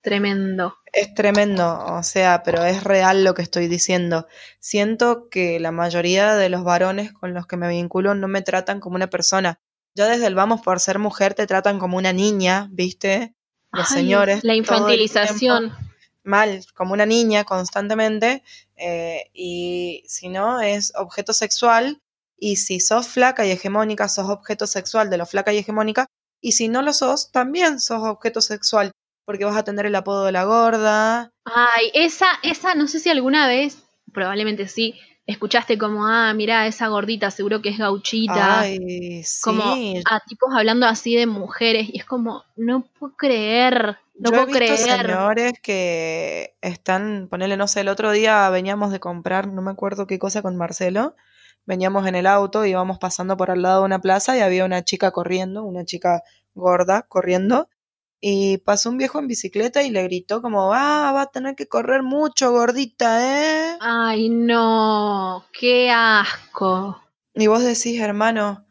[0.00, 0.76] tremendo.
[0.92, 4.26] Es tremendo, o sea, pero es real lo que estoy diciendo.
[4.60, 8.80] Siento que la mayoría de los varones con los que me vinculo no me tratan
[8.80, 9.60] como una persona.
[9.94, 13.34] Ya desde el vamos por ser mujer te tratan como una niña, ¿viste?
[13.72, 14.44] Los Ay, señores.
[14.44, 15.72] La infantilización
[16.24, 18.42] mal, como una niña constantemente,
[18.76, 22.00] eh, y si no, es objeto sexual,
[22.36, 26.06] y si sos flaca y hegemónica, sos objeto sexual de lo flaca y hegemónica,
[26.40, 28.92] y si no lo sos, también sos objeto sexual,
[29.24, 31.30] porque vas a tener el apodo de la gorda.
[31.44, 33.78] Ay, esa, esa, no sé si alguna vez,
[34.12, 38.60] probablemente sí, escuchaste como, ah, mira, esa gordita seguro que es gauchita.
[38.60, 39.40] Ay, sí.
[39.42, 43.98] Como a tipos hablando así de mujeres, y es como, no puedo creer.
[44.16, 45.06] No Yo puedo he visto creer.
[45.06, 50.06] señores que están, ponele, no sé, el otro día veníamos de comprar, no me acuerdo
[50.06, 51.16] qué cosa con Marcelo,
[51.66, 54.84] veníamos en el auto, íbamos pasando por al lado de una plaza y había una
[54.84, 56.22] chica corriendo, una chica
[56.54, 57.68] gorda corriendo,
[58.26, 61.68] y pasó un viejo en bicicleta y le gritó como, ah, va a tener que
[61.68, 63.76] correr mucho, gordita, ¿eh?
[63.82, 67.02] Ay, no, qué asco.
[67.34, 68.64] Y vos decís, hermano,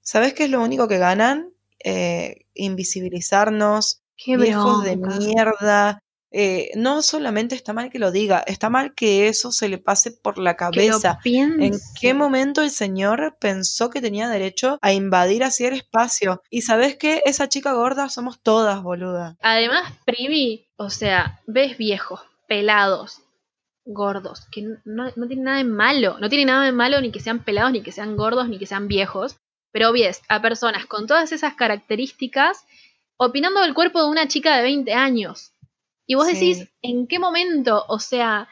[0.00, 1.52] ¿sabés qué es lo único que ganan?
[1.82, 6.04] Eh, invisibilizarnos, Qué viejos de mierda.
[6.32, 10.12] Eh, no solamente está mal que lo diga, está mal que eso se le pase
[10.12, 11.18] por la cabeza.
[11.24, 16.42] ¿En qué momento el señor pensó que tenía derecho a invadir así el espacio?
[16.48, 19.36] Y sabes qué, esa chica gorda somos todas, boluda.
[19.40, 23.22] Además, Privi, o sea, ves viejos, pelados,
[23.84, 26.18] gordos, que no, no tiene nada de malo.
[26.20, 28.66] No tiene nada de malo ni que sean pelados, ni que sean gordos, ni que
[28.66, 29.36] sean viejos.
[29.72, 32.64] Pero ves a personas con todas esas características
[33.16, 35.52] opinando del cuerpo de una chica de 20 años.
[36.10, 36.32] Y vos Sí.
[36.32, 37.84] decís, ¿en qué momento?
[37.86, 38.48] O sea,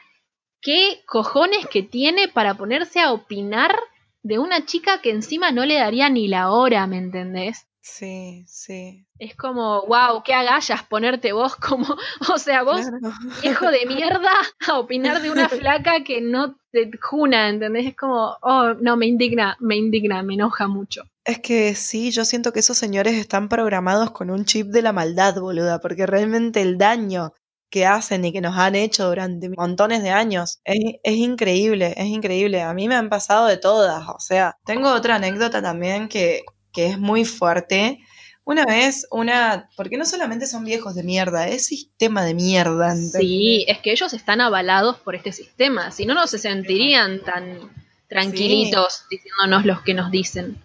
[0.61, 3.75] ¿qué cojones que tiene para ponerse a opinar
[4.23, 7.65] de una chica que encima no le daría ni la hora, ¿me entendés?
[7.81, 9.05] Sí, sí.
[9.17, 11.85] Es como, wow, qué agallas ponerte vos como,
[12.33, 13.13] o sea, vos, Claro.
[13.41, 14.31] viejo de mierda,
[14.69, 17.87] a opinar de una flaca que no te juna, ¿entendés?
[17.87, 21.03] Es como, oh, no, me indigna, me indigna, me enoja mucho.
[21.25, 24.93] Es que sí, yo siento que esos señores están programados con un chip de la
[24.93, 27.33] maldad, boluda, porque realmente el daño
[27.69, 32.07] que hacen y que nos han hecho durante montones de años es, es increíble, es
[32.07, 32.61] increíble.
[32.61, 36.87] A mí me han pasado de todas, o sea, tengo otra anécdota también que, que
[36.87, 37.99] es muy fuerte.
[38.43, 42.91] Una vez, una, porque no solamente son viejos de mierda, es sistema de mierda.
[42.91, 43.21] ¿entendés?
[43.21, 47.69] Sí, es que ellos están avalados por este sistema, si no, no se sentirían tan
[48.07, 50.57] tranquilitos diciéndonos los que nos dicen.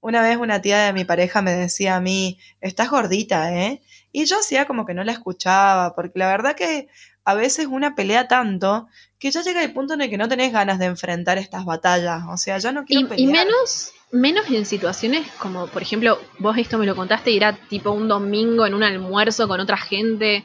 [0.00, 3.80] Una vez una tía de mi pareja me decía a mí, estás gordita, ¿eh?
[4.18, 6.88] Y yo hacía como que no la escuchaba, porque la verdad que
[7.26, 10.54] a veces una pelea tanto que ya llega el punto en el que no tenés
[10.54, 12.22] ganas de enfrentar estas batallas.
[12.30, 13.20] O sea, yo no quiero Y, pelear.
[13.20, 17.58] y menos, menos en situaciones como, por ejemplo, vos esto me lo contaste y era
[17.68, 20.44] tipo un domingo en un almuerzo con otra gente.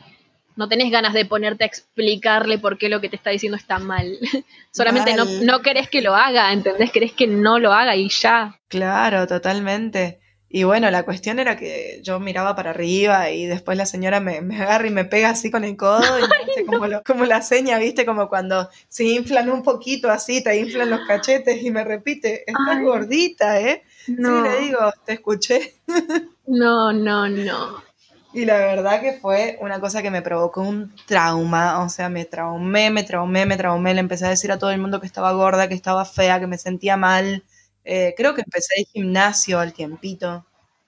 [0.57, 3.79] No tenés ganas de ponerte a explicarle por qué lo que te está diciendo está
[3.79, 4.17] mal.
[4.73, 6.91] Solamente no, no querés que lo haga, ¿entendés?
[6.91, 8.59] Querés que no lo haga y ya.
[8.67, 10.20] Claro, totalmente.
[10.53, 14.41] Y bueno, la cuestión era que yo miraba para arriba y después la señora me,
[14.41, 17.25] me agarra y me pega así con el codo y me hace como, lo- como
[17.25, 18.05] la seña, ¿viste?
[18.05, 22.79] Como cuando se inflan un poquito así, te inflan los cachetes y me repite, estás
[22.79, 22.83] Ay.
[22.83, 23.83] gordita, ¿eh?
[24.07, 25.75] No, Sí, le digo, te escuché.
[26.59, 27.81] no, no, no.
[28.33, 32.23] Y la verdad que fue una cosa que me provocó un trauma, o sea, me
[32.25, 35.33] traumé, me traumé, me traumé, le empecé a decir a todo el mundo que estaba
[35.33, 37.43] gorda, que estaba fea, que me sentía mal.
[37.83, 40.45] Eh, creo que empecé el gimnasio al tiempito.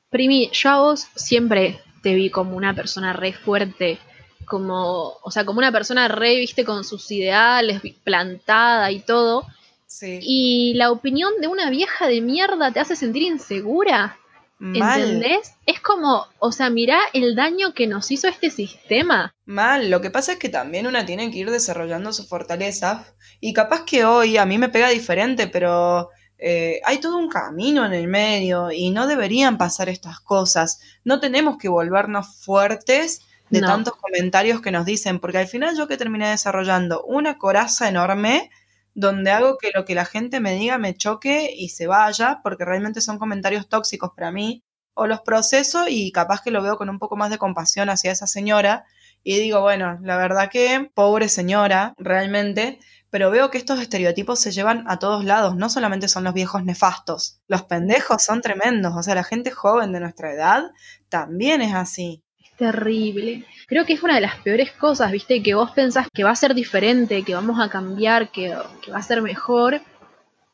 [0.10, 3.98] Primi, yo a vos siempre te vi como una persona re fuerte,
[4.46, 9.48] como, o sea, como una persona re, viste, con sus ideales, plantada y todo.
[9.88, 10.20] Sí.
[10.22, 14.18] Y la opinión de una vieja de mierda te hace sentir insegura.
[14.60, 15.02] Mal.
[15.02, 15.56] ¿Entendés?
[15.66, 19.34] Es como, o sea, mirá el daño que nos hizo este sistema.
[19.46, 23.54] Mal, lo que pasa es que también una tiene que ir desarrollando sus fortalezas y
[23.54, 26.10] capaz que hoy a mí me pega diferente, pero
[26.46, 30.80] eh, hay todo un camino en el medio y no deberían pasar estas cosas.
[31.06, 33.68] No tenemos que volvernos fuertes de No.
[33.68, 38.50] tantos comentarios que nos dicen, porque al final yo que terminé desarrollando una coraza enorme
[38.96, 42.66] donde hago que lo que la gente me diga me choque y se vaya, porque
[42.66, 44.64] realmente son comentarios tóxicos para mí,
[44.96, 48.12] o los proceso y capaz que lo veo con un poco más de compasión hacia
[48.12, 48.86] esa señora
[49.24, 54.52] y digo, bueno, la verdad que pobre señora, realmente, pero veo que estos estereotipos se
[54.52, 59.04] llevan a todos lados, no solamente son los viejos nefastos, los pendejos son tremendos, o
[59.04, 60.72] sea, la gente joven de nuestra edad
[61.10, 62.22] también es así.
[62.44, 63.46] Es terrible.
[63.68, 65.42] Creo que es una de las peores cosas, ¿viste?
[65.42, 69.02] Que vos pensás que va a ser diferente, que vamos a cambiar, que, va a
[69.02, 69.82] ser mejor.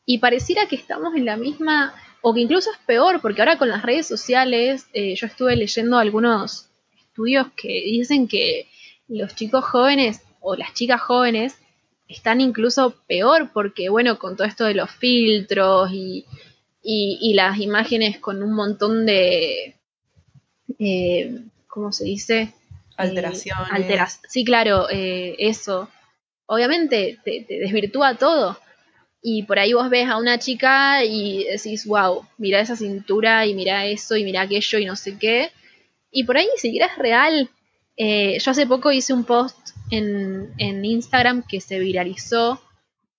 [0.06, 3.68] Y pareciera que estamos en la misma, o que incluso es peor, porque ahora con
[3.68, 6.69] las redes sociales, eh, yo estuve leyendo algunos
[7.20, 8.66] estudios que dicen que
[9.08, 11.58] los chicos jóvenes o las chicas jóvenes
[12.08, 16.24] están incluso peor, porque bueno, con todo esto de los filtros y,
[16.82, 19.76] y, y las imágenes con un montón de...
[20.78, 22.52] Eh, ¿Cómo se dice?
[22.96, 23.68] Alteraciones.
[23.68, 25.88] Eh, alteras- sí, claro, eh, eso.
[26.46, 28.58] Obviamente te, te desvirtúa todo.
[29.22, 33.54] Y por ahí vos ves a una chica y decís, wow, mira esa cintura y
[33.54, 35.50] mira eso y mira aquello y no sé qué.
[36.10, 37.50] Y por ahí ni siquiera es real.
[37.96, 42.60] Eh, yo hace poco hice un post en, en Instagram que se viralizó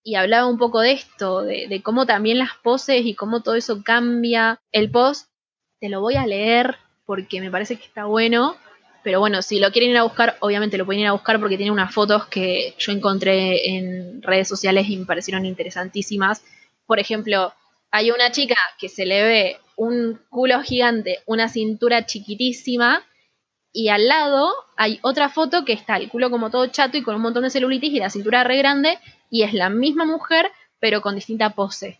[0.03, 3.55] y hablaba un poco de esto, de, de cómo también las poses y cómo todo
[3.55, 4.59] eso cambia.
[4.71, 5.27] El post
[5.79, 8.55] te lo voy a leer porque me parece que está bueno.
[9.03, 11.57] Pero bueno, si lo quieren ir a buscar, obviamente lo pueden ir a buscar porque
[11.57, 16.43] tiene unas fotos que yo encontré en redes sociales y me parecieron interesantísimas.
[16.85, 17.53] Por ejemplo,
[17.91, 23.05] hay una chica que se le ve un culo gigante, una cintura chiquitísima,
[23.73, 27.15] y al lado hay otra foto que está el culo como todo chato y con
[27.15, 28.97] un montón de celulitis y la cintura re grande,
[29.29, 30.49] y es la misma mujer,
[30.79, 31.99] pero con distinta pose.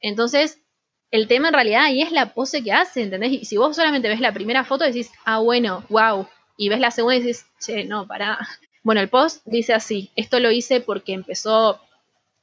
[0.00, 0.58] Entonces,
[1.10, 3.32] el tema en realidad ahí es la pose que hace, ¿entendés?
[3.32, 6.26] Y si vos solamente ves la primera foto decís, ah, bueno, wow.
[6.56, 8.38] Y ves la segunda y decís, che, no, pará.
[8.84, 11.80] Bueno, el post dice así, esto lo hice porque empezó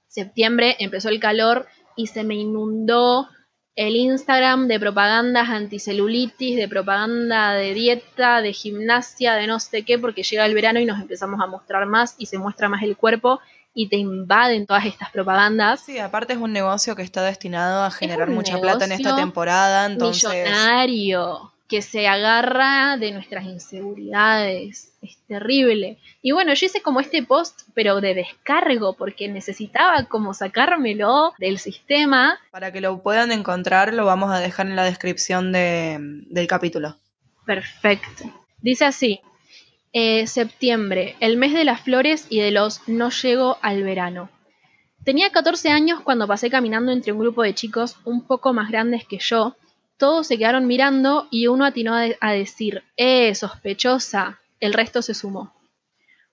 [0.07, 1.67] septiembre, empezó el calor
[1.99, 3.27] y se me inundó
[3.75, 9.99] el Instagram de propagandas anticelulitis, de propaganda de dieta, de gimnasia, de no sé qué,
[9.99, 12.95] porque llega el verano y nos empezamos a mostrar más y se muestra más el
[12.95, 13.41] cuerpo
[13.73, 15.81] y te invaden todas estas propagandas.
[15.81, 19.85] Sí, aparte es un negocio que está destinado a generar mucha plata en esta temporada,
[19.85, 20.29] entonces...
[20.29, 24.91] millonario que se agarra de nuestras inseguridades.
[25.01, 25.97] Es terrible.
[26.21, 31.59] Y bueno, yo hice como este post, pero de descargo, porque necesitaba como sacármelo del
[31.59, 32.37] sistema.
[32.51, 35.97] Para que lo puedan encontrar, lo vamos a dejar en la descripción de-
[36.29, 36.97] del capítulo.
[37.45, 38.23] Perfecto.
[38.61, 39.21] Dice así.
[39.91, 44.29] eh, septiembre, el mes de las flores y de los no llego al verano.
[45.03, 49.03] Tenía 14 años cuando pasé caminando entre un grupo de chicos un poco más grandes
[49.07, 49.55] que yo.
[49.99, 54.39] Todos se quedaron mirando y uno atinó a, de- a decir, ¡eh, sospechosa!
[54.59, 55.53] El resto se sumó.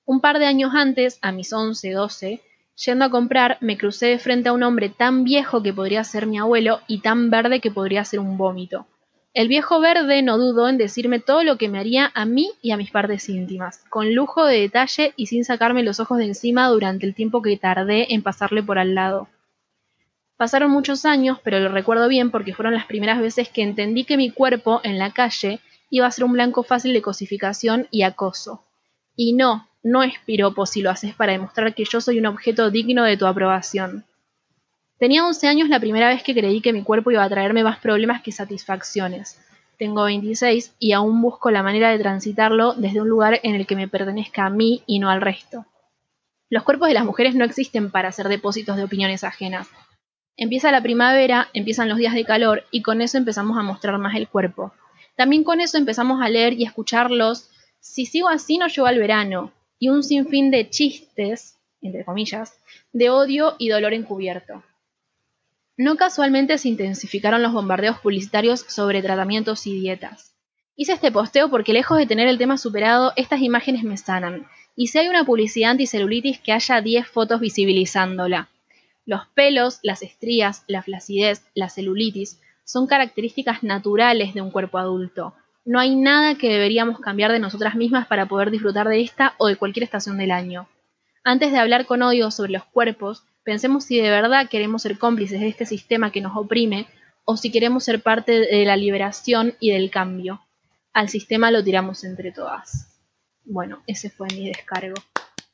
[0.06, 2.40] Un par de años antes, a mis 11, 12,
[2.84, 6.26] yendo a comprar, me crucé de frente a un hombre tan viejo que podría ser
[6.26, 8.86] mi abuelo y tan verde que podría ser un vómito.
[9.34, 12.70] El viejo verde no dudó en decirme todo lo que me haría a mí y
[12.70, 16.68] a mis partes íntimas, con lujo de detalle y sin sacarme los ojos de encima
[16.68, 19.28] durante el tiempo que tardé en pasarle por al lado.
[20.36, 24.18] Pasaron muchos años, pero lo recuerdo bien porque fueron las primeras veces que entendí que
[24.18, 28.62] mi cuerpo en la calle iba a ser un blanco fácil de cosificación y acoso.
[29.16, 32.70] Y no, no es piropo si lo haces para demostrar que yo soy un objeto
[32.70, 34.04] digno de tu aprobación.
[34.98, 37.78] Tenía 11 años la primera vez que creí que mi cuerpo iba a traerme más
[37.78, 39.40] problemas que satisfacciones.
[39.78, 43.76] Tengo 26 y aún busco la manera de transitarlo desde un lugar en el que
[43.76, 45.66] me pertenezca a mí y no al resto.
[46.48, 49.68] Los cuerpos de las mujeres no existen para ser depósitos de opiniones ajenas.
[50.36, 54.14] Empieza la primavera, empiezan los días de calor y con eso empezamos a mostrar más
[54.16, 54.72] el cuerpo.
[55.16, 57.50] También con eso empezamos a leer y escucharlos.
[57.80, 59.52] Si sigo así no llego al verano.
[59.78, 62.54] Y un sinfín de chistes, entre comillas,
[62.92, 64.62] de odio y dolor encubierto.
[65.76, 70.34] No casualmente se intensificaron los bombardeos publicitarios sobre tratamientos y dietas.
[70.74, 74.46] Hice este posteo porque lejos de tener el tema superado, estas imágenes me sanan.
[74.74, 78.48] Y si hay una publicidad anticelulitis, que haya 10 fotos visibilizándola.
[79.06, 85.34] Los pelos, las estrías, la flacidez, la celulitis son características naturales de un cuerpo adulto.
[85.64, 89.46] No hay nada que deberíamos cambiar de nosotras mismas para poder disfrutar de esta o
[89.46, 90.68] de cualquier estación del año.
[91.22, 95.40] Antes de hablar con odio sobre los cuerpos, pensemos si de verdad queremos ser cómplices
[95.40, 96.88] de este sistema que nos oprime
[97.24, 100.40] o si queremos ser parte de la liberación y del cambio.
[100.92, 103.00] Al sistema lo tiramos entre todas.
[103.44, 104.94] Bueno, ese fue mi descargo.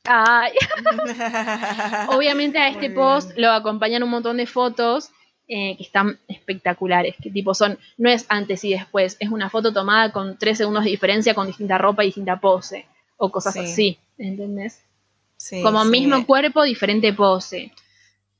[0.05, 0.51] Ay.
[2.09, 5.11] Obviamente a este post lo acompañan un montón de fotos
[5.47, 9.73] eh, que están espectaculares, que tipo son, no es antes y después, es una foto
[9.73, 12.85] tomada con tres segundos de diferencia con distinta ropa y distinta pose,
[13.17, 14.81] o cosas así, ¿entendés?
[15.35, 17.73] Sí, Como mismo cuerpo, diferente pose.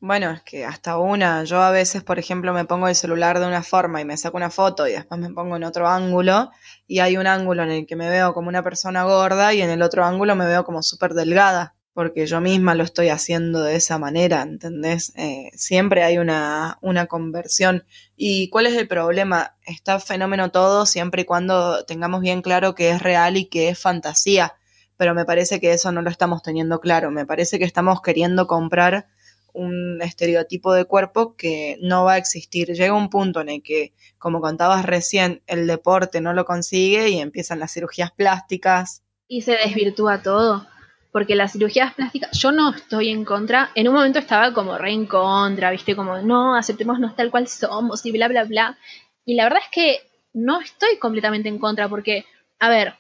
[0.06, 3.48] Bueno, es que hasta una, yo a veces, por ejemplo, me pongo el celular de
[3.48, 6.52] una forma y me saco una foto y después me pongo en otro ángulo
[6.88, 9.70] y hay un ángulo en el que me veo como una persona gorda y en
[9.70, 13.78] el otro ángulo me veo como súper delgada, porque yo misma lo estoy haciendo de
[13.78, 15.14] esa manera, ¿entendés?
[15.16, 17.86] Eh, siempre hay una, una conversión.
[18.18, 19.56] ¿Y cuál es el problema?
[19.66, 23.80] Está fenómeno todo siempre y cuando tengamos bien claro que es real y que es
[23.80, 24.54] fantasía,
[24.98, 28.48] pero me parece que eso no lo estamos teniendo claro, me parece que estamos queriendo
[28.48, 29.08] comprar
[29.54, 32.74] un estereotipo de cuerpo que no va a existir.
[32.74, 37.20] Llega un punto en el que, como contabas recién, el deporte no lo consigue y
[37.20, 39.04] empiezan las cirugías plásticas.
[39.28, 40.68] Y se desvirtúa todo,
[41.12, 44.92] porque las cirugías plásticas, yo no estoy en contra, en un momento estaba como re
[44.92, 48.78] en contra, viste, como no, aceptémonos tal cual somos y bla, bla, bla.
[49.26, 50.00] Y la verdad es que
[50.34, 52.26] no estoy completamente en contra, porque,
[52.60, 52.96] a ver,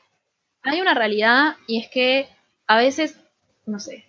[0.61, 2.29] hay una realidad y es que
[2.67, 3.17] a veces,
[3.65, 4.05] no sé,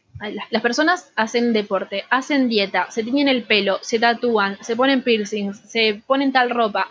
[0.51, 5.59] las personas hacen deporte, hacen dieta, se tiñen el pelo, se tatúan, se ponen piercings,
[5.59, 6.89] se ponen tal ropa.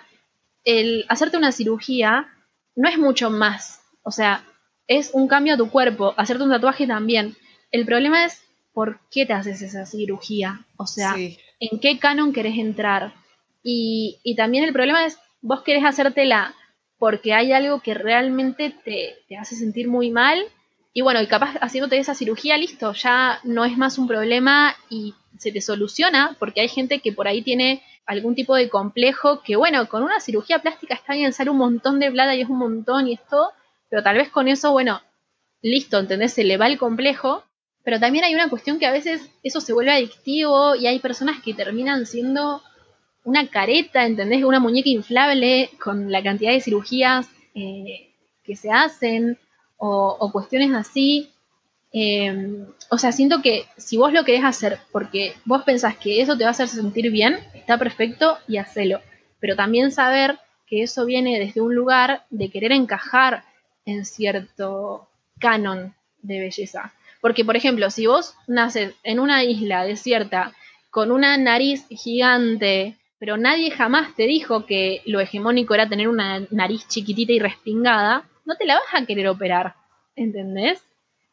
[0.66, 2.28] El hacerte una cirugía
[2.76, 3.82] no es mucho más.
[4.04, 4.44] O sea,
[4.88, 6.14] es un cambio a tu cuerpo.
[6.18, 7.36] Hacerte un tatuaje también.
[7.72, 8.42] El problema es
[8.74, 10.66] por qué te haces esa cirugía.
[10.78, 13.14] O sea, en qué canon querés entrar.
[13.64, 16.54] Y, y, también el problema es, vos querés hacértela
[16.98, 20.44] porque hay algo que realmente te, te hace sentir muy mal
[20.94, 25.16] y bueno, y capaz haciéndote esa cirugía, listo, ya no es más un problema y
[25.40, 29.56] se te soluciona, porque hay gente que por ahí tiene algún tipo de complejo que,
[29.56, 32.60] bueno, con una cirugía plástica está bien, sale un montón de blada y es un
[32.60, 33.50] montón y esto,
[33.90, 35.02] pero tal vez con eso, bueno,
[35.62, 36.34] listo, ¿entendés?
[36.34, 37.44] Se le va el complejo,
[37.84, 41.42] pero también hay una cuestión que a veces eso se vuelve adictivo y hay personas
[41.42, 42.62] que terminan siendo
[43.24, 44.44] una careta, ¿entendés?
[44.44, 48.14] Una muñeca inflable con la cantidad de cirugías eh,
[48.44, 49.40] que se hacen
[49.86, 51.30] o, cuestiones así.
[51.92, 56.38] Em, o sea, siento que si vos lo querés hacer porque vos pensás que eso
[56.38, 59.02] te va a hacer sentir bien, está perfecto y hacelo.
[59.40, 63.44] Pero también saber que eso viene desde un lugar de querer encajar
[63.86, 65.08] en cierto
[65.40, 66.94] canon de belleza.
[67.20, 70.54] Porque, por ejemplo, si vos naces en una isla desierta
[70.90, 76.46] con una nariz gigante, pero nadie jamás te dijo que lo hegemónico era tener una
[76.52, 79.76] nariz chiquitita y respingada, no te la vas a querer operar,
[80.16, 80.84] ¿entendés?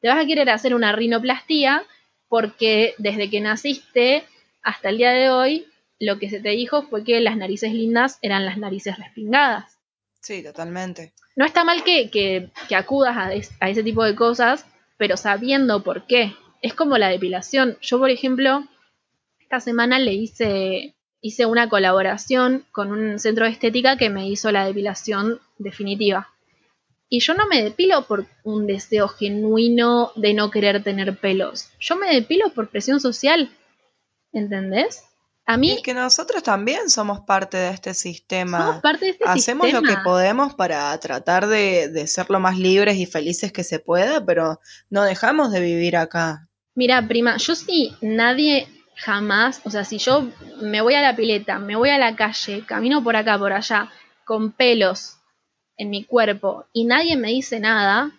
[0.00, 1.84] Te vas a querer hacer una rinoplastía
[2.28, 4.24] porque desde que naciste
[4.62, 5.66] hasta el día de hoy,
[5.98, 9.78] lo que se te dijo fue que las narices lindas eran las narices respingadas.
[10.20, 11.12] Sí, totalmente.
[11.36, 13.30] No está mal que, que, acudas a,
[13.64, 16.34] a ese tipo de cosas, pero sabiendo por qué.
[16.62, 17.78] Es como la depilación.
[17.80, 18.66] Yo, por ejemplo,
[19.40, 24.52] esta semana le hice, hice una colaboración con un centro de estética que me hizo
[24.52, 26.28] la depilación definitiva.
[27.12, 31.68] Y yo no me depilo por un deseo genuino de no querer tener pelos.
[31.80, 33.50] Yo me depilo por presión social.
[34.32, 35.02] ¿Entendés?
[35.44, 35.72] A mí.
[35.72, 38.58] Es que nosotros también somos parte de este sistema.
[38.58, 42.56] Somos parte de este Hacemos lo que podemos para tratar de, de ser lo más
[42.56, 46.48] libres y felices que se pueda, pero no dejamos de vivir acá.
[46.76, 50.28] Mira, prima, yo sí, nadie jamás, o sea, si yo
[50.60, 53.90] me voy a la pileta, me voy a la calle, camino por acá, por allá,
[54.24, 55.16] con pelos,
[55.80, 58.12] en mi cuerpo y nadie me dice nada,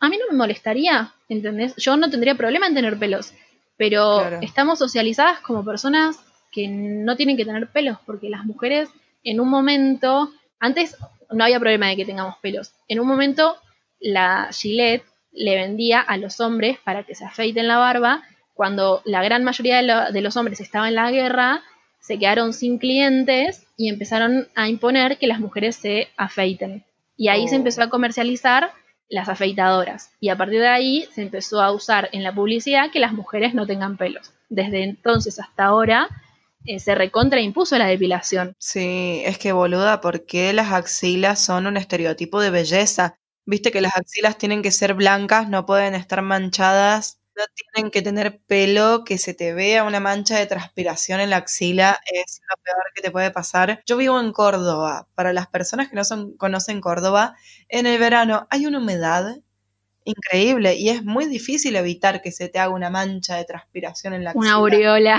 [0.00, 1.76] a mí no me molestaría, ¿entendés?
[1.76, 3.32] Yo no tendría problema en tener pelos,
[3.76, 6.18] pero estamos socializadas como personas
[6.50, 8.88] que no tienen que tener pelos, porque las mujeres
[9.22, 10.96] en un momento, antes
[11.30, 13.56] no había problema de que tengamos pelos, en un momento
[14.00, 18.24] la Gillette le vendía a los hombres para que se afeiten la barba,
[18.54, 21.62] cuando la gran mayoría de, de los hombres estaba en la guerra,
[22.00, 26.84] se quedaron sin clientes y empezaron a imponer que las mujeres se afeiten.
[27.16, 27.58] Y ahí se oh.
[27.58, 28.72] empezó a comercializar
[29.08, 30.10] las afeitadoras.
[30.20, 33.54] Y a partir de ahí se empezó a usar en la publicidad que las mujeres
[33.54, 34.32] no tengan pelos.
[34.48, 36.08] Desde entonces hasta ahora
[36.64, 38.54] eh, se recontraimpuso la depilación.
[38.58, 43.16] Sí, es que boluda, ¿por qué las axilas son un estereotipo de belleza?
[43.46, 48.02] Viste que las axilas tienen que ser blancas, no pueden estar manchadas no tienen que
[48.02, 52.62] tener pelo, que se te vea una mancha de transpiración en la axila, es lo
[52.62, 53.82] peor que te puede pasar.
[53.86, 55.08] Yo vivo en Córdoba.
[55.14, 57.34] Para las personas que no son, conocen Córdoba,
[57.68, 59.36] en el verano hay una humedad
[60.04, 64.24] increíble y es muy difícil evitar que se te haga una mancha de transpiración en
[64.24, 64.44] la axila.
[64.44, 65.18] Una aureola.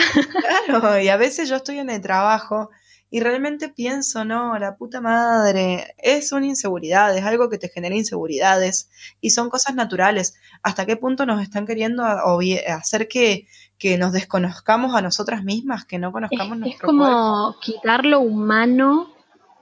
[0.68, 2.70] Claro, y a veces yo estoy en el trabajo
[3.14, 7.94] Y realmente pienso, no, la puta madre, es una inseguridad, es algo que te genera
[7.94, 8.90] inseguridades
[9.20, 10.36] y son cosas naturales.
[10.64, 13.48] ¿Hasta qué punto nos están queriendo hacer que,
[13.78, 18.22] que nos desconozcamos a nosotras mismas, que no conozcamos es, nuestro Es como quitar lo
[18.22, 19.14] humano,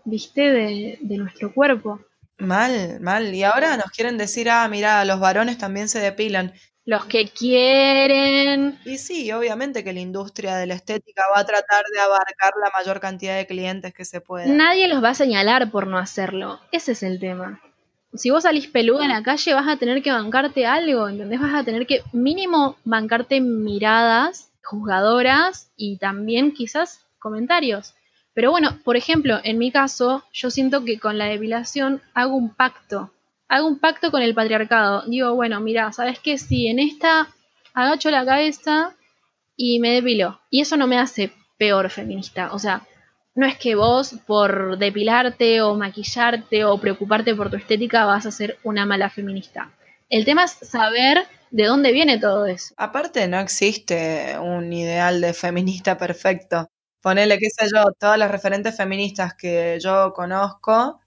[0.05, 1.99] viste, de, de nuestro cuerpo.
[2.39, 3.33] Mal, mal.
[3.33, 6.53] Y ahora nos quieren decir, ah, mira, los varones también se depilan.
[6.85, 8.79] Los que quieren.
[8.85, 12.71] Y sí, obviamente que la industria de la estética va a tratar de abarcar la
[12.77, 14.47] mayor cantidad de clientes que se pueda.
[14.47, 16.59] Nadie los va a señalar por no hacerlo.
[16.71, 17.61] Ese es el tema.
[18.13, 21.39] Si vos salís peluda en la calle, vas a tener que bancarte algo, ¿entendés?
[21.39, 27.95] Vas a tener que mínimo bancarte miradas juzgadoras y también quizás comentarios.
[28.33, 32.53] Pero bueno, por ejemplo, en mi caso, yo siento que con la depilación hago un
[32.53, 33.11] pacto.
[33.49, 35.03] Hago un pacto con el patriarcado.
[35.07, 36.37] Digo, bueno, mira, ¿sabes qué?
[36.37, 37.27] Si en esta
[37.73, 38.95] agacho la cabeza
[39.55, 40.39] y me depilo.
[40.49, 42.53] Y eso no me hace peor feminista.
[42.53, 42.83] O sea,
[43.35, 48.31] no es que vos por depilarte o maquillarte o preocuparte por tu estética vas a
[48.31, 49.71] ser una mala feminista.
[50.09, 52.73] El tema es saber de dónde viene todo eso.
[52.77, 56.69] Aparte, no existe un ideal de feminista perfecto.
[57.01, 60.99] Ponele, qué sé yo, todas las referentes feministas que yo conozco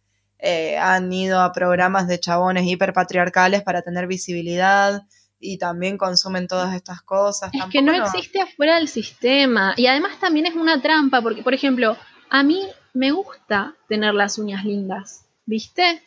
[0.45, 5.03] eh, han ido a programas de chabones hiperpatriarcales para tener visibilidad
[5.39, 7.53] y también consumen todas estas cosas.
[7.55, 9.75] Es que no, existe afuera del sistema.
[9.77, 11.97] Y además también es una trampa, porque, por ejemplo,
[12.29, 16.03] a mí me gusta tener las uñas lindas, ¿viste?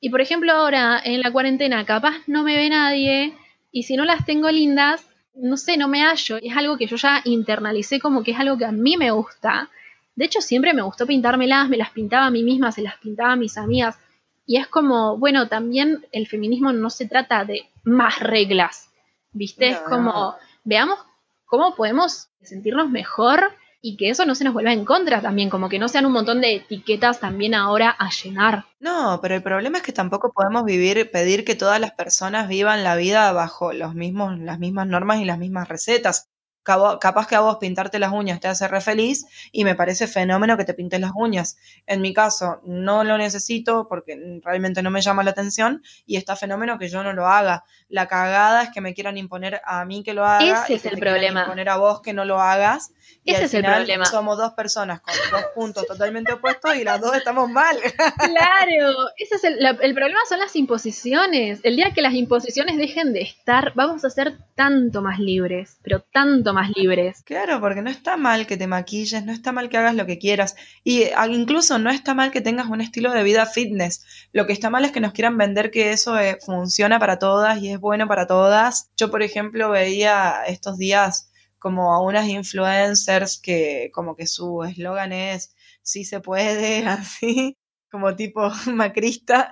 [0.00, 3.36] Y por ejemplo, ahora en la cuarentena, capaz no me ve nadie,
[3.72, 5.04] y si no las tengo lindas,
[5.34, 6.38] no sé, no me hallo.
[6.40, 9.70] Es algo que yo ya internalicé como que es algo que a mí me gusta.
[10.14, 13.32] De hecho, siempre me gustó pintármelas, me las pintaba a mí misma, se las pintaba
[13.32, 13.98] a mis amigas.
[14.46, 18.90] Y es como, bueno, también el feminismo no se trata de más reglas,
[19.32, 19.68] ¿viste?
[19.68, 20.34] Es como,
[20.64, 20.98] veamos
[21.46, 25.68] cómo podemos sentirnos mejor y que eso no se nos vuelva en contra también, como
[25.68, 28.64] que no sean un montón de etiquetas también ahora a llenar.
[28.78, 32.84] No, pero el problema es que tampoco podemos vivir, pedir que todas las personas vivan
[32.84, 36.31] la vida bajo los mismos, las mismas normas y las mismas recetas
[36.62, 40.56] capaz que a vos pintarte las uñas te hace re feliz y me parece fenómeno
[40.56, 41.56] que te pintes las uñas.
[41.86, 46.36] En mi caso, no lo necesito porque realmente no me llama la atención y está
[46.36, 47.64] fenómeno que yo no lo haga.
[47.88, 50.98] La cagada es que me quieran imponer a mí que lo haga Ese es el
[50.98, 51.42] problema.
[51.42, 52.92] imponer a vos que no lo hagas.
[53.24, 54.04] Ese es el problema.
[54.04, 57.76] Somos dos personas con dos puntos totalmente opuestos y las dos estamos mal.
[58.16, 61.60] claro, ese es el, el problema son las imposiciones.
[61.62, 66.00] El día que las imposiciones dejen de estar, vamos a ser tanto más libres, pero
[66.12, 67.22] tanto más libres.
[67.24, 70.18] Claro, porque no está mal que te maquilles, no está mal que hagas lo que
[70.18, 74.04] quieras y ah, incluso no está mal que tengas un estilo de vida fitness.
[74.32, 77.62] Lo que está mal es que nos quieran vender que eso eh, funciona para todas
[77.62, 78.90] y es bueno para todas.
[78.96, 81.31] Yo, por ejemplo, veía estos días
[81.62, 87.56] como a unas influencers que como que su eslogan es sí se puede, así,
[87.90, 89.48] como tipo macrista.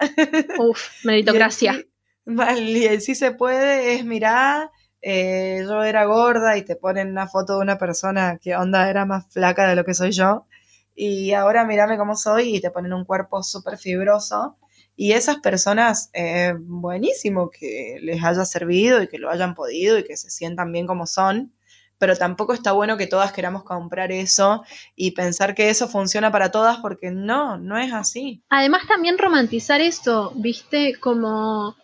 [0.59, 1.85] Uf, meritocracia.
[2.27, 4.71] Y el sí se puede es mirar
[5.03, 9.07] eh, yo era gorda y te ponen una foto de una persona que onda era
[9.07, 10.47] más flaca de lo que soy yo.
[10.95, 14.59] Y ahora mírame cómo soy y te ponen un cuerpo súper fibroso.
[14.97, 20.05] Y esas personas, eh, buenísimo que les haya servido y que lo hayan podido y
[20.05, 21.55] que se sientan bien como son,
[22.01, 24.65] pero tampoco está bueno que todas queramos comprar eso
[24.97, 28.43] y pensar que eso funciona para todas porque no, no es así.
[28.49, 31.77] Además también romantizar esto, viste, como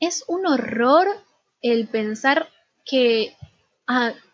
[0.00, 1.06] es un horror
[1.62, 2.48] el pensar
[2.84, 3.36] que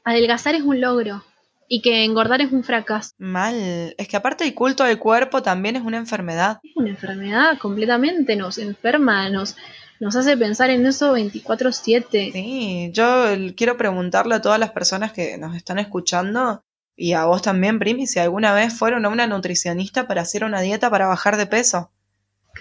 [0.02, 1.22] adelgazar es un logro
[1.68, 3.14] y que engordar es un fracaso.
[3.18, 3.94] Mal.
[3.98, 6.60] Es que aparte el culto del cuerpo también es una enfermedad.
[6.64, 9.54] Es una enfermedad completamente, nos enferma, nos,
[10.00, 12.32] nos hace pensar en eso 24/7.
[12.32, 13.26] Sí, yo
[13.56, 16.62] quiero preguntarle a todas las personas que nos están escuchando
[16.96, 20.60] y a vos también, Primi, si alguna vez fueron a una nutricionista para hacer una
[20.60, 21.92] dieta para bajar de peso,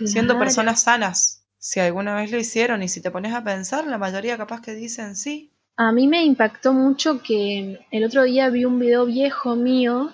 [0.06, 3.98] siendo personas sanas si alguna vez lo hicieron y si te pones a pensar, la
[3.98, 5.52] mayoría capaz que dicen sí.
[5.76, 10.12] A mí me impactó mucho que el otro día vi un video viejo mío,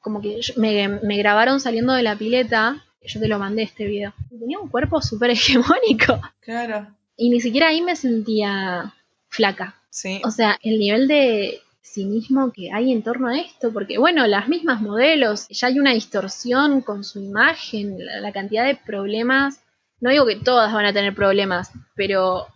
[0.00, 4.12] como que me, me grabaron saliendo de la pileta, yo te lo mandé este video.
[4.28, 6.20] Tenía un cuerpo súper hegemónico.
[6.40, 6.88] Claro.
[7.16, 8.94] Y ni siquiera ahí me sentía
[9.28, 9.76] flaca.
[9.90, 10.20] Sí.
[10.24, 14.48] O sea, el nivel de cinismo que hay en torno a esto, porque bueno, las
[14.48, 19.60] mismas modelos, ya hay una distorsión con su imagen, la cantidad de problemas
[20.00, 22.46] no digo que todas van a tener problemas, pero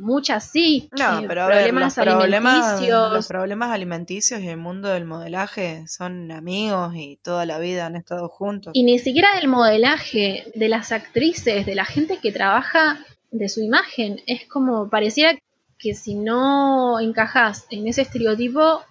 [0.00, 0.88] muchas sí.
[0.98, 3.12] No, eh, pero problemas los alimenticios.
[3.12, 7.96] los problemas alimenticios y el mundo del modelaje son amigos y toda la vida han
[7.96, 8.72] estado juntos.
[8.74, 12.98] Y ni siquiera del modelaje, de las actrices, de la gente que trabaja
[13.30, 14.20] de su imagen.
[14.26, 15.38] Es como, pareciera
[15.78, 18.82] que si no encajas en ese estereotipo,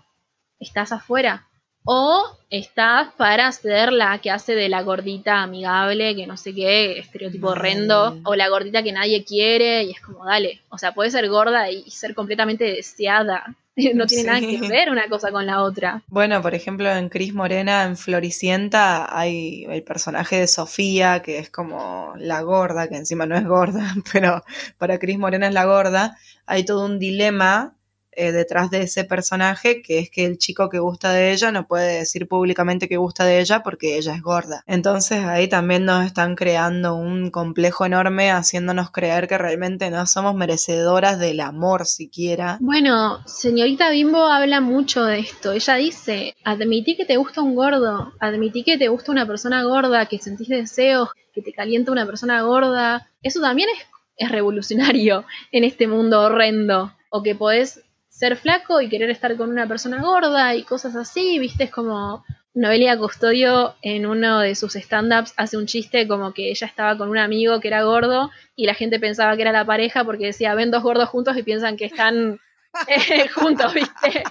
[0.59, 1.47] estás afuera.
[1.85, 6.97] O estás para ser la que hace de la gordita amigable, que no sé qué,
[6.97, 11.13] estereotipo horrendo, o la gordita que nadie quiere, y es como, dale, o sea, puedes
[11.13, 13.55] ser gorda y ser completamente deseada.
[13.93, 16.01] No tiene nada que ver una cosa con la otra.
[16.07, 21.49] Bueno, por ejemplo, en Cris Morena, en Floricienta, hay el personaje de Sofía, que es
[21.49, 24.45] como la gorda, que encima no es gorda, pero
[24.77, 26.17] para Cris Morena es la gorda.
[26.45, 27.75] Hay todo un dilema
[28.15, 31.67] eh, detrás de ese personaje, que es que el chico que gusta de ella no
[31.67, 34.63] puede decir públicamente que gusta de ella porque ella es gorda.
[34.67, 40.35] Entonces ahí también nos están creando un complejo enorme, haciéndonos creer que realmente no somos
[40.35, 42.57] merecedoras del amor siquiera.
[42.61, 45.51] Bueno, señorita Bimbo habla mucho de esto.
[45.51, 50.05] Ella dice, admití que te gusta un gordo, admití que te gusta una persona gorda,
[50.05, 53.09] que sentís deseos, que te calienta una persona gorda.
[53.21, 53.85] Eso también es,
[54.17, 56.93] es revolucionario en este mundo horrendo.
[57.09, 57.84] O que podés
[58.15, 62.23] ser flaco y querer estar con una persona gorda y cosas así, viste, es como...
[62.57, 67.09] Noelia Custodio en uno de sus stand-ups hace un chiste como que ella estaba con
[67.09, 70.55] un amigo que era gordo y la gente pensaba que era la pareja porque decía
[70.55, 72.39] ven dos gordos juntos y piensan que están
[72.87, 74.23] eh, juntos, ¿viste?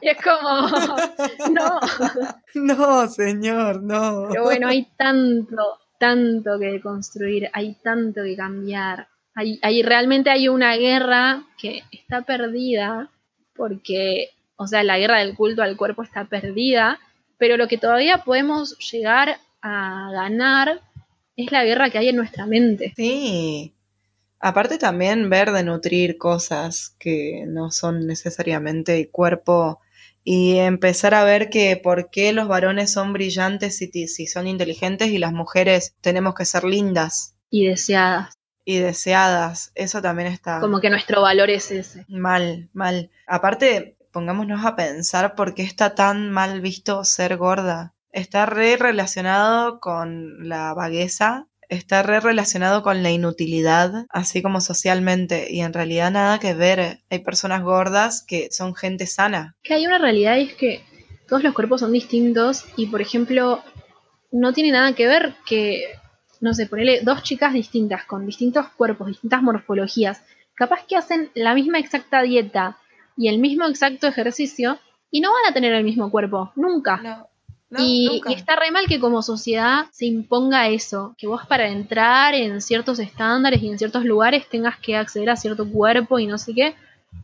[0.00, 0.68] Y es como,
[1.50, 1.80] no,
[2.54, 4.28] No, señor, no.
[4.30, 9.08] pero bueno, hay tanto, tanto que construir, hay tanto que cambiar.
[9.34, 13.10] Hay, hay, realmente hay una guerra que está perdida
[13.54, 16.98] porque, o sea, la guerra del culto al cuerpo está perdida,
[17.38, 20.80] pero lo que todavía podemos llegar a ganar
[21.36, 22.92] es la guerra que hay en nuestra mente.
[22.96, 23.74] Sí.
[24.38, 29.80] Aparte también ver de nutrir cosas que no son necesariamente el cuerpo
[30.24, 35.08] y empezar a ver que por qué los varones son brillantes si, si son inteligentes
[35.08, 38.34] y las mujeres tenemos que ser lindas Y deseadas,
[38.70, 39.72] y deseadas.
[39.74, 42.04] Eso también está como que nuestro valor es ese.
[42.08, 43.10] mal, mal.
[43.26, 47.94] Aparte, pongámonos a pensar por qué está tan mal visto ser gorda.
[48.12, 55.48] Está re relacionado con la vagueza, está re relacionado con la inutilidad, así como socialmente,
[55.50, 57.00] y en realidad nada que ver.
[57.10, 59.56] Hay personas gordas que son gente sana.
[59.62, 60.84] Que hay una realidad y es que
[61.28, 63.62] todos los cuerpos son distintos y, por ejemplo,
[64.32, 65.84] no tiene nada que ver que,
[66.40, 70.22] no sé, ponerle dos chicas distintas, con distintos cuerpos, distintas morfologías,
[70.54, 72.78] capaz que hacen la misma exacta dieta
[73.16, 74.78] y el mismo exacto ejercicio
[75.10, 76.96] y no van a tener el mismo cuerpo, nunca.
[76.98, 81.68] No, y, y está re mal que como sociedad se imponga eso, que vos para
[81.68, 86.26] entrar en ciertos estándares y en ciertos lugares tengas que acceder a cierto cuerpo y
[86.26, 86.74] no sé qué.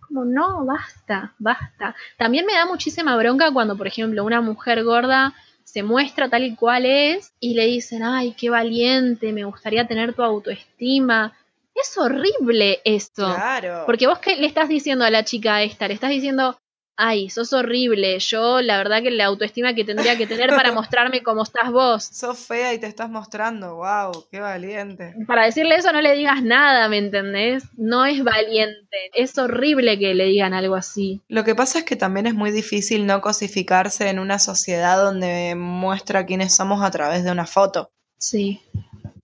[0.06, 1.96] Como no, basta, basta.
[2.16, 5.34] También me da muchísima bronca cuando, por ejemplo, una mujer gorda
[5.66, 10.14] se muestra tal y cual es y le dicen, ay, qué valiente, me gustaría tener
[10.14, 11.36] tu autoestima.
[11.74, 13.26] Es horrible esto.
[13.34, 13.82] Claro.
[13.84, 16.56] Porque vos qué le estás diciendo a la chica esta, le estás diciendo,
[16.96, 21.22] ay, sos horrible, yo la verdad que la autoestima que tendría que tener para mostrarme
[21.22, 22.04] cómo estás vos.
[22.04, 25.14] Sos fea y te estás mostrando, wow, qué valiente.
[25.26, 27.64] Para decirle eso no le digas nada, ¿me entendés?
[27.76, 31.20] No es valiente, es horrible que le digan algo así.
[31.28, 35.54] Lo que pasa es que también es muy difícil no cosificarse en una sociedad donde
[35.56, 37.90] muestra quiénes somos a través de una foto.
[38.18, 38.60] Sí,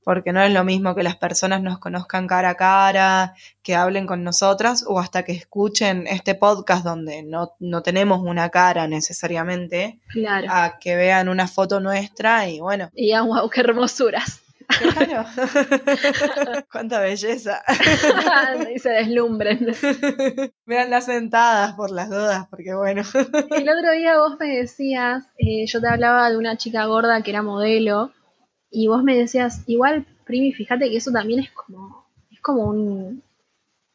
[0.05, 4.07] porque no es lo mismo que las personas nos conozcan cara a cara, que hablen
[4.07, 10.01] con nosotras o hasta que escuchen este podcast donde no, no tenemos una cara necesariamente,
[10.09, 10.47] claro.
[10.51, 12.91] a que vean una foto nuestra y bueno.
[12.95, 14.43] Y wow, qué hermosuras.
[14.79, 15.25] Claro.
[16.73, 17.63] Cuánta belleza.
[18.75, 19.67] y se deslumbren.
[20.67, 23.03] Veanlas sentadas por las dudas, porque bueno.
[23.15, 27.31] El otro día vos me decías, eh, yo te hablaba de una chica gorda que
[27.31, 28.13] era modelo,
[28.73, 33.23] y vos me decías, igual, Primi, fíjate que eso también es como, es como un...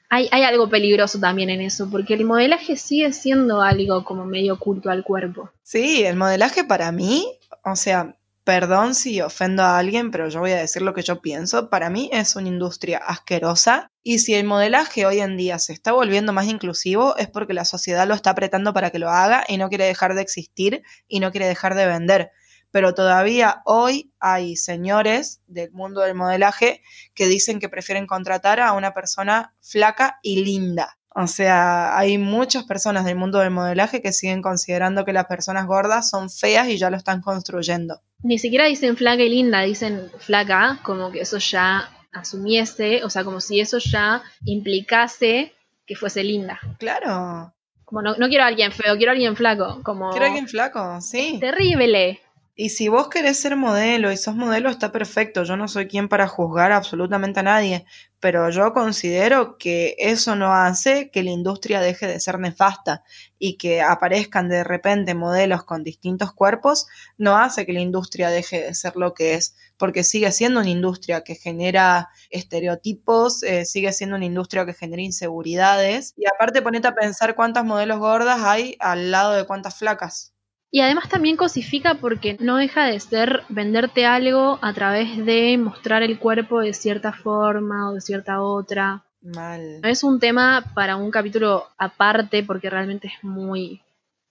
[0.10, 4.54] Hay, hay algo peligroso también en eso, porque el modelaje sigue siendo algo como medio
[4.54, 5.50] oculto al cuerpo.
[5.64, 7.28] Sí, el modelaje para mí,
[7.66, 8.16] o sea,
[8.48, 11.90] perdón si ofendo a alguien, pero yo voy a decir lo que yo pienso, para
[11.90, 16.32] mí es una industria asquerosa y si el modelaje hoy en día se está volviendo
[16.32, 19.68] más inclusivo es porque la sociedad lo está apretando para que lo haga y no
[19.68, 22.32] quiere dejar de existir y no quiere dejar de vender.
[22.72, 26.82] Pero todavía hoy hay señores del mundo del modelaje
[27.14, 30.98] que dicen que prefieren contratar a una persona flaca y linda.
[31.20, 35.66] O sea, hay muchas personas del mundo del modelaje que siguen considerando que las personas
[35.66, 38.02] gordas son feas y ya lo están construyendo.
[38.22, 43.24] Ni siquiera dicen flaca y linda, dicen flaca, como que eso ya asumiese, o sea,
[43.24, 45.54] como si eso ya implicase
[45.88, 46.60] que fuese linda.
[46.78, 47.52] Claro.
[47.84, 49.82] Como no, no quiero a alguien feo, quiero a alguien flaco.
[49.84, 51.38] Como Quiero a alguien flaco, sí.
[51.40, 52.22] terrible.
[52.60, 55.44] Y si vos querés ser modelo y sos modelo, está perfecto.
[55.44, 57.86] Yo no soy quien para juzgar absolutamente a nadie,
[58.20, 63.04] pero yo considero que eso no hace que la industria deje de ser nefasta
[63.38, 66.88] y que aparezcan de repente modelos con distintos cuerpos,
[67.20, 70.70] no hace que la industria deje de ser lo que es, porque sigue siendo una
[70.72, 76.16] industria que genera estereotipos, eh, sigue siendo una industria que genera inseguridades.
[76.18, 80.34] Y aparte ponete a pensar cuántas modelos gordas hay al lado de cuántas flacas.
[80.70, 86.04] Y además también cosifica porque no deja de ser venderte algo a través de mostrar
[86.04, 89.04] el cuerpo de cierta forma o de cierta otra.
[89.22, 89.80] Mal.
[89.84, 93.82] Es un tema para un capítulo aparte porque realmente es muy,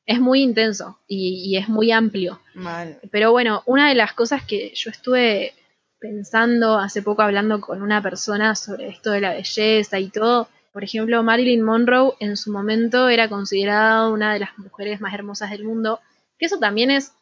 [0.04, 2.40] es muy intenso y, y es muy amplio.
[2.54, 2.98] Mal.
[3.10, 5.54] Pero bueno, una de las cosas que yo estuve
[5.98, 10.84] pensando hace poco hablando con una persona sobre esto de la belleza y todo, por
[10.84, 15.64] ejemplo, Marilyn Monroe en su momento era considerada una de las mujeres más hermosas del
[15.64, 16.00] mundo
[16.38, 17.12] que eso también es,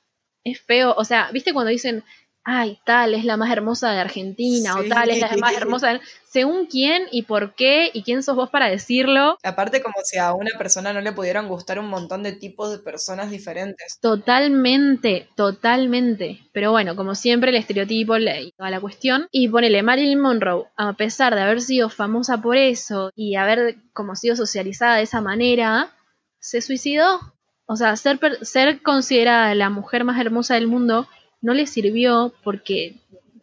[0.44, 0.94] es feo.
[0.96, 2.04] O sea, ¿viste cuando dicen,
[2.44, 6.00] ay, tal es la más hermosa de Argentina o tal es la más hermosa de...
[6.28, 9.38] Según quién y por qué y quién sos vos para decirlo.
[9.42, 12.78] Aparte como si a una persona no le pudieran gustar un montón de tipos de
[12.78, 13.98] personas diferentes.
[14.00, 16.40] Totalmente, totalmente.
[16.52, 19.28] Pero bueno, como siempre el estereotipo y toda la cuestión.
[19.30, 24.16] Y ponele Marilyn Monroe, a pesar de haber sido famosa por eso y haber como
[24.16, 25.94] sido socializada de esa manera,
[26.40, 27.33] se suicidó
[27.66, 31.08] o sea, ser, ser considerada la mujer más hermosa del mundo
[31.40, 32.96] no le sirvió porque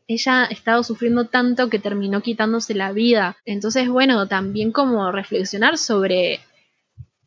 [0.07, 3.37] ella estaba sufriendo tanto que terminó quitándose la vida.
[3.45, 6.41] Entonces, bueno, también como reflexionar sobre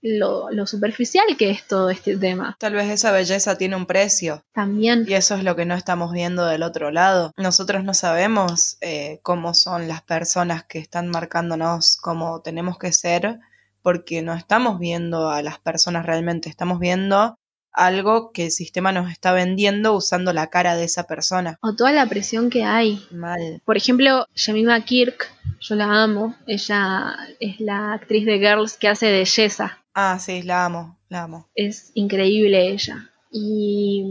[0.02, 2.56] lo, lo, superficial que es todo este tema.
[2.60, 4.44] Tal vez esa belleza tiene un precio.
[4.52, 5.06] También.
[5.08, 7.32] Y eso es lo que no estamos viendo del otro lado.
[7.38, 13.40] Nosotros no sabemos eh, cómo son las personas que están marcándonos cómo tenemos que ser
[13.84, 17.38] porque no estamos viendo a las personas realmente, estamos viendo
[17.70, 21.58] algo que el sistema nos está vendiendo usando la cara de esa persona.
[21.60, 23.04] O toda la presión que hay.
[23.10, 23.60] Mal.
[23.66, 25.30] Por ejemplo, Jemima Kirk,
[25.60, 29.78] yo la amo, ella es la actriz de Girls que hace de Jessa.
[29.92, 31.48] Ah, sí, la amo, la amo.
[31.54, 33.10] Es increíble ella.
[33.30, 34.02] Y,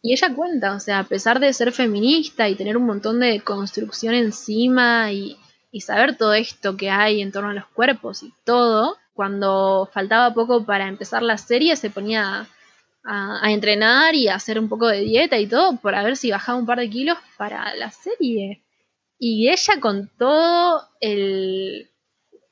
[0.00, 3.42] y ella cuenta, o sea, a pesar de ser feminista y tener un montón de
[3.42, 5.36] construcción encima y,
[5.70, 10.34] y saber todo esto que hay en torno a los cuerpos y todo, cuando faltaba
[10.34, 12.46] poco para empezar la serie se ponía
[13.04, 16.58] a, entrenar y a hacer un poco de dieta y todo para ver si bajaba
[16.58, 18.62] un par de kilos para la serie.
[19.18, 21.88] Y ella con todo el...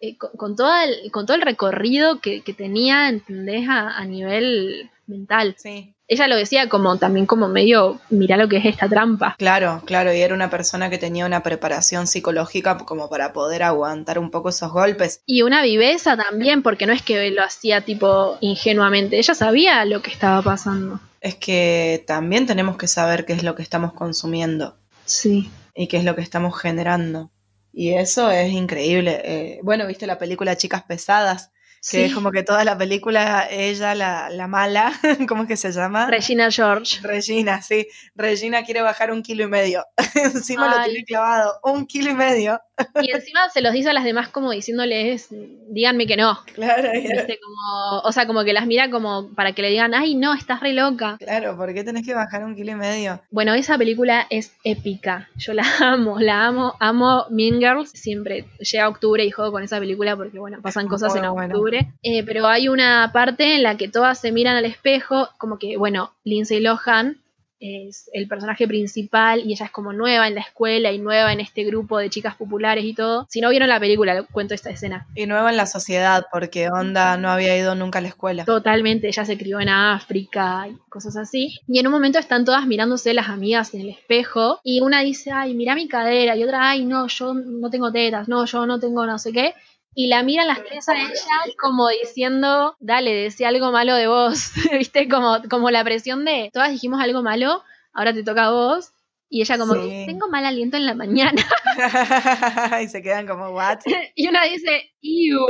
[0.02, 3.68] Eh, con, todo el, con todo el recorrido que, tenía, ¿entendés?
[3.68, 5.54] A, a nivel mental.
[5.58, 9.36] Sí ella lo decía como también como medio, mira lo que es esta trampa.
[9.38, 14.18] Claro, claro, y era una persona que tenía una preparación psicológica como para poder aguantar
[14.18, 15.22] un poco esos golpes.
[15.24, 20.02] Y una viveza también, porque no es que lo hacía tipo ingenuamente, ella sabía lo
[20.02, 20.98] que estaba pasando.
[21.20, 24.76] Es que también tenemos que saber qué es lo que estamos consumiendo.
[25.04, 25.48] Sí.
[25.76, 27.30] Y qué es lo que estamos generando.
[27.72, 29.20] Y eso es increíble.
[29.24, 31.52] Eh, bueno, viste la película Chicas Pesadas,
[31.88, 34.92] que es como que toda la película, ella, la, la mala,
[35.28, 36.06] ¿cómo es que se llama?
[36.06, 37.00] Regina George.
[37.02, 37.86] Regina, sí.
[38.14, 39.86] Regina quiere bajar un kilo y medio.
[40.14, 42.60] encima lo tiene clavado, un kilo y medio.
[43.02, 45.28] Y encima se los dice a las demás como diciéndoles,
[45.68, 46.38] díganme que no.
[46.54, 46.90] Claro.
[46.90, 50.60] Como, o sea, como que las mira como para que le digan, ay, no, estás
[50.60, 51.16] re loca.
[51.18, 53.20] Claro, ¿por qué tenés que bajar un kilo y medio?
[53.30, 55.28] Bueno, esa película es épica.
[55.36, 57.90] Yo la amo, la amo, amo Mean Girls.
[57.90, 61.92] Siempre llega octubre y juego con esa película porque, bueno, pasan cosas en octubre.
[62.02, 65.76] Eh, pero hay una parte en la que todas se miran al espejo, como que,
[65.76, 67.19] bueno, Lindsay Lohan
[67.61, 71.40] es el personaje principal y ella es como nueva en la escuela y nueva en
[71.40, 73.26] este grupo de chicas populares y todo.
[73.28, 75.06] Si no vieron la película, cuento esta escena.
[75.14, 78.44] Y nueva en la sociedad, porque Onda no había ido nunca a la escuela.
[78.44, 81.61] Totalmente, ella se crió en África y cosas así.
[81.68, 85.30] Y en un momento están todas mirándose las amigas en el espejo y una dice,
[85.32, 88.80] ay, mira mi cadera y otra, ay, no, yo no tengo tetas, no, yo no
[88.80, 89.54] tengo no sé qué
[89.95, 94.53] y la miran las tres a ella como diciendo, dale, decía algo malo de vos,
[94.72, 97.62] viste, como, como la presión de, todas dijimos algo malo,
[97.93, 98.93] ahora te toca a vos.
[99.32, 101.47] Y ella como, tengo mal aliento en la mañana.
[102.82, 103.78] y se quedan como, what?
[104.16, 105.47] y una dice, ew.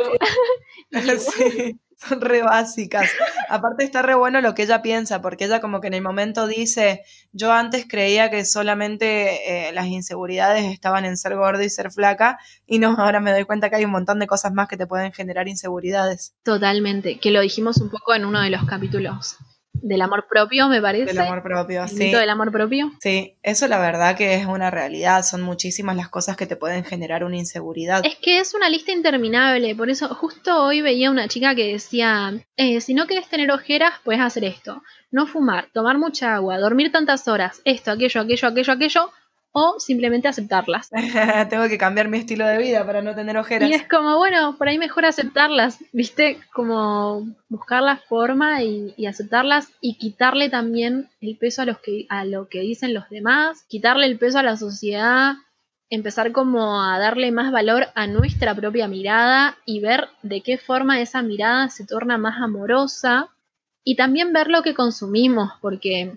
[1.19, 3.11] sí son re básicas.
[3.49, 6.47] Aparte está re bueno lo que ella piensa, porque ella como que en el momento
[6.47, 11.91] dice, yo antes creía que solamente eh, las inseguridades estaban en ser gorda y ser
[11.91, 14.77] flaca, y no, ahora me doy cuenta que hay un montón de cosas más que
[14.77, 16.35] te pueden generar inseguridades.
[16.43, 19.37] Totalmente, que lo dijimos un poco en uno de los capítulos
[19.83, 21.07] del amor propio, me parece.
[21.07, 21.97] Del amor propio, sí.
[21.97, 22.93] mito del amor propio.
[23.01, 25.23] Sí, eso la verdad que es una realidad.
[25.23, 28.05] Son muchísimas las cosas que te pueden generar una inseguridad.
[28.05, 32.33] Es que es una lista interminable, por eso justo hoy veía una chica que decía,
[32.57, 34.83] eh, si no quieres tener ojeras, puedes hacer esto.
[35.11, 39.11] No fumar, tomar mucha agua, dormir tantas horas, esto, aquello, aquello, aquello, aquello,
[39.53, 40.91] o simplemente aceptarlas.
[41.51, 43.69] Tengo que cambiar mi estilo de vida para no tener ojeras.
[43.69, 46.39] Y es como, bueno, por ahí mejor aceptarlas, ¿viste?
[46.53, 52.07] Como buscar la forma y, y aceptarlas y quitarle también el peso a, los que,
[52.09, 55.35] a lo que dicen los demás, quitarle el peso a la sociedad,
[55.89, 61.01] empezar como a darle más valor a nuestra propia mirada y ver de qué forma
[61.01, 63.29] esa mirada se torna más amorosa
[63.83, 66.17] y también ver lo que consumimos, porque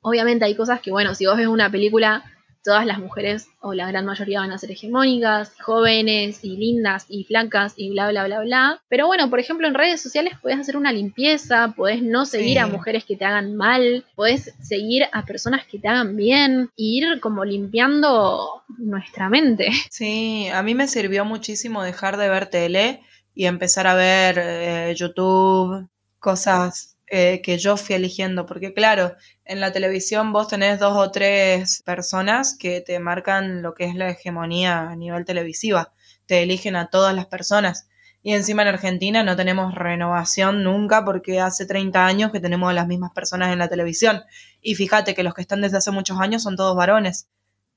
[0.00, 2.22] obviamente hay cosas que, bueno, si vos ves una película
[2.64, 7.24] todas las mujeres o la gran mayoría van a ser hegemónicas, jóvenes y lindas y
[7.24, 8.82] flacas y bla bla bla bla.
[8.88, 12.58] Pero bueno, por ejemplo, en redes sociales podés hacer una limpieza, podés no seguir Sí.
[12.58, 16.98] a mujeres que te hagan mal, podés seguir a personas que te hagan bien y
[16.98, 19.68] ir como limpiando nuestra mente.
[19.90, 23.02] Sí, a mí me sirvió muchísimo dejar de ver tele
[23.34, 25.88] y empezar a ver eh, YouTube,
[26.18, 31.10] cosas eh, que yo fui eligiendo, porque claro, en la televisión vos tenés dos o
[31.10, 35.92] tres personas que te marcan lo que es la hegemonía a nivel televisiva,
[36.26, 37.88] te eligen a todas las personas.
[38.22, 42.72] Y encima en Argentina no tenemos renovación nunca porque hace 30 años que tenemos a
[42.72, 44.22] las mismas personas en la televisión.
[44.62, 47.28] Y fíjate que los que están desde hace muchos años son todos varones.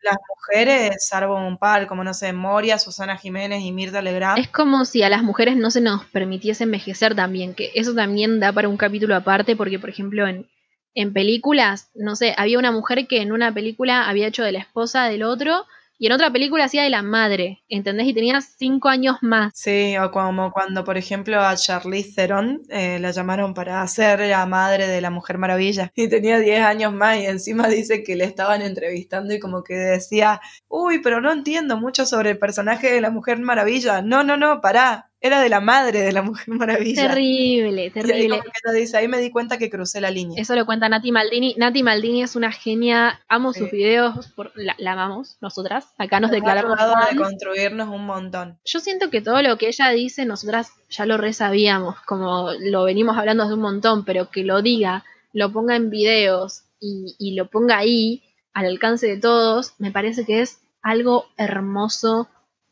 [0.04, 4.40] Las mujeres, salvo un par, como no sé, Moria, Susana Jiménez y Mirta Legrand.
[4.40, 8.40] Es como si a las mujeres no se nos permitiese envejecer también, que eso también
[8.40, 10.48] da para un capítulo aparte, porque por ejemplo en,
[10.94, 14.60] en películas, no sé, había una mujer que en una película había hecho de la
[14.60, 15.66] esposa del otro
[16.00, 18.08] y en otra película hacía de la madre, ¿entendés?
[18.08, 19.52] Y tenía cinco años más.
[19.56, 24.46] Sí, o como cuando, por ejemplo, a Charlize Theron eh, la llamaron para ser la
[24.46, 28.26] madre de la Mujer Maravilla y tenía 10 años más y encima dice que le
[28.26, 33.02] estaban entrevistando y como que decía, uy, pero no entiendo mucho sobre el personaje de
[33.02, 34.02] la Mujer Maravilla.
[34.02, 37.08] No, no, no, pará, era de la madre de la Mujer Maravilla.
[37.08, 38.42] Terrible, Y ahí terrible.
[38.42, 40.40] que dice, ahí me di cuenta que crucé la línea.
[40.42, 41.56] Eso lo cuenta Nati Maldini.
[41.58, 46.30] Nati Maldini es una genia, amo sus videos, por- la, la amamos nosotras, acá nos
[46.30, 47.20] Nos ha declaramos ayudado a fans.
[47.22, 48.60] construirnos un montón.
[48.66, 53.18] Yo siento que todo lo que ella dice, nosotras ya lo resabíamos, como lo venimos
[53.18, 55.04] hablando hace un montón, pero que lo diga,
[55.34, 60.26] lo ponga en videos y, y lo ponga ahí, al alcance de todos, me parece
[60.26, 62.28] que es algo hermoso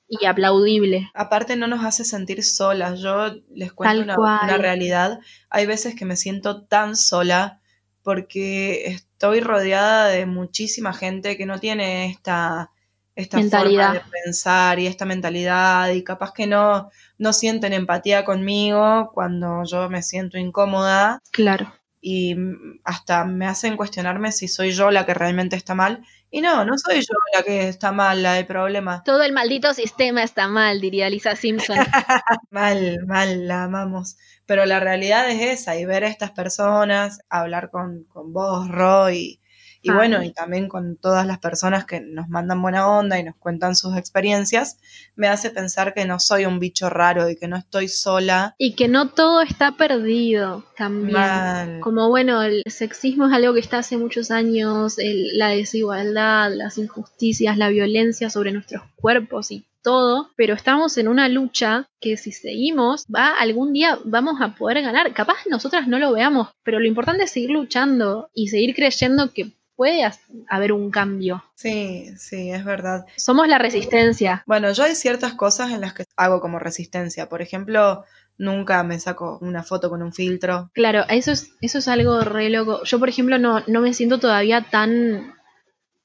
[0.08, 1.10] y aplaudible.
[1.14, 3.00] Aparte no nos hace sentir solas.
[3.00, 5.20] Yo les cuento una, realidad.
[5.50, 7.60] Hay veces que me siento tan sola
[8.04, 12.70] porque estoy rodeada de muchísima gente que no tiene esta,
[13.16, 13.88] esta Mentalidad.
[13.88, 19.64] forma de pensar y esta mentalidad y capaz que no, no sienten empatía conmigo cuando
[19.64, 21.74] yo me siento incómoda Claro.
[22.00, 22.36] y
[22.84, 26.06] hasta me hacen cuestionarme si soy yo la que realmente está mal.
[26.36, 29.02] Y no, no soy yo la que está mal, la del problema.
[29.06, 31.78] Todo el maldito sistema está mal, diría Lisa Simpson.
[32.52, 34.18] Mal, mal, la amamos.
[34.46, 39.40] Pero la realidad es esa, y ver a estas personas, hablar con, con vos, Roy,
[39.86, 43.36] y bueno, y también con todas las personas que nos mandan buena onda y nos
[43.36, 44.80] cuentan sus experiencias,
[45.16, 48.56] me hace pensar que no soy un bicho raro y que no estoy sola.
[48.58, 51.14] y que no todo está perdido también.
[51.14, 51.80] Mal.
[51.82, 56.78] Como bueno, el sexismo es algo que está hace muchos años, el- la desigualdad, las
[56.78, 62.32] injusticias, la violencia sobre nuestros cuerpos y todo, pero estamos en una lucha que si
[62.32, 65.14] seguimos, va algún día vamos a poder ganar.
[65.14, 69.52] Capaz nosotras no lo veamos, pero lo importante es seguir luchando y seguir creyendo que
[69.76, 70.10] puede
[70.50, 71.44] haber un cambio.
[71.56, 73.06] Sí, sí, es verdad.
[73.18, 74.44] Somos la resistencia.
[74.48, 77.30] Bueno, yo hay ciertas cosas en las que hago como resistencia.
[77.30, 78.04] Por ejemplo,
[78.38, 80.70] nunca me saco una foto con un filtro.
[80.74, 82.84] Claro, eso es, eso es algo re loco.
[82.84, 85.34] Yo, por ejemplo, no, no me siento todavía tan...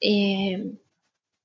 [0.00, 0.72] eh,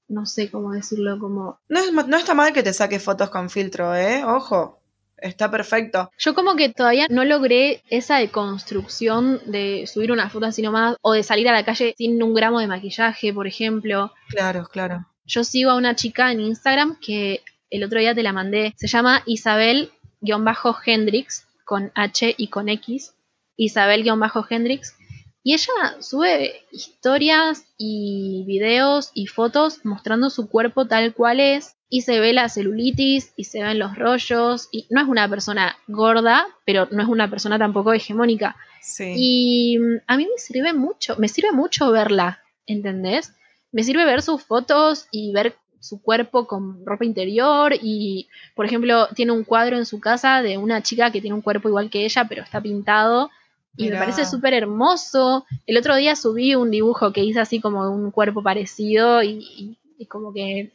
[0.07, 1.59] no sé cómo decirlo, como...
[1.67, 4.23] No, es, no está mal que te saques fotos con filtro, ¿eh?
[4.23, 4.79] Ojo,
[5.17, 6.09] está perfecto.
[6.17, 11.13] Yo como que todavía no logré esa deconstrucción de subir una foto así nomás o
[11.13, 14.13] de salir a la calle sin un gramo de maquillaje, por ejemplo.
[14.29, 15.07] Claro, claro.
[15.25, 18.73] Yo sigo a una chica en Instagram que el otro día te la mandé.
[18.77, 23.13] Se llama Isabel-Hendrix con H y con X.
[23.57, 24.95] Isabel-Hendrix.
[25.43, 31.75] Y ella sube historias y videos y fotos mostrando su cuerpo tal cual es.
[31.89, 34.69] Y se ve la celulitis y se ven los rollos.
[34.71, 38.55] Y no es una persona gorda, pero no es una persona tampoco hegemónica.
[38.81, 39.13] Sí.
[39.15, 43.33] Y mm, a mí me sirve mucho, me sirve mucho verla, ¿entendés?
[43.71, 49.07] Me sirve ver sus fotos y ver su cuerpo con ropa interior y, por ejemplo,
[49.15, 52.05] tiene un cuadro en su casa de una chica que tiene un cuerpo igual que
[52.05, 53.29] ella, pero está pintado
[53.77, 55.45] Y me parece súper hermoso.
[55.67, 59.29] El otro día subí un dibujo que hice así como de un cuerpo parecido y,
[59.57, 60.71] y- y como que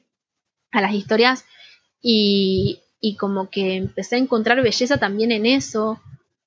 [0.73, 1.45] a las historias
[2.01, 6.01] y, y como que empecé a encontrar belleza también en eso.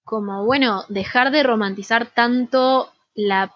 [0.03, 3.53] Como, bueno, dejar de romantizar tanto la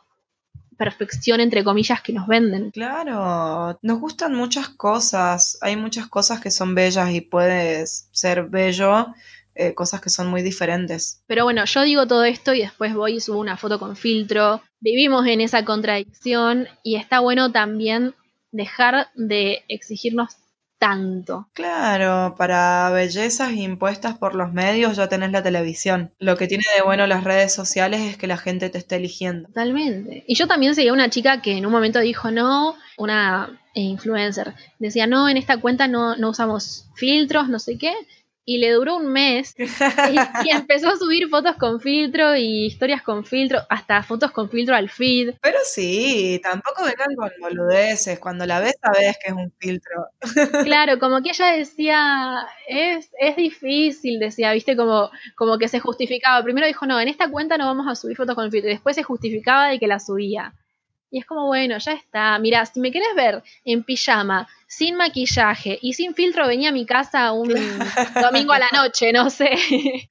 [0.77, 2.71] perfección, entre comillas, que nos venden.
[2.71, 9.07] Claro, nos gustan muchas cosas, hay muchas cosas que son bellas y puedes ser bello,
[9.55, 11.23] eh, cosas que son muy diferentes.
[11.27, 14.61] Pero bueno, yo digo todo esto y después voy y subo una foto con filtro.
[14.79, 18.13] Vivimos en esa contradicción y está bueno también
[18.51, 20.35] dejar de exigirnos
[20.77, 21.49] tanto.
[21.53, 26.13] Claro, para bellezas impuestas por los medios ya tenés la televisión.
[26.19, 29.47] Lo que tiene de bueno las redes sociales es que la gente te está eligiendo.
[29.49, 30.23] Totalmente.
[30.27, 35.07] Y yo también seguía una chica que en un momento dijo no, una influencer, decía
[35.07, 37.93] no, en esta cuenta no, no usamos filtros, no sé qué.
[38.49, 43.01] Y le duró un mes y, y empezó a subir fotos con filtro y historias
[43.01, 45.33] con filtro, hasta fotos con filtro al feed.
[45.41, 48.19] Pero sí, tampoco vengan con boludeces.
[48.19, 50.07] Cuando la ves sabes que es un filtro.
[50.63, 56.41] Claro, como que ella decía, es, es difícil, decía, viste, como, como que se justificaba.
[56.41, 58.69] Primero dijo, no, en esta cuenta no vamos a subir fotos con filtro.
[58.69, 60.53] Y después se justificaba de que la subía.
[61.09, 62.37] Y es como, bueno, ya está.
[62.39, 66.85] Mira, si me querés ver en pijama, sin maquillaje y sin filtro, venía a mi
[66.85, 67.49] casa un
[68.21, 69.51] domingo a la noche, no sé.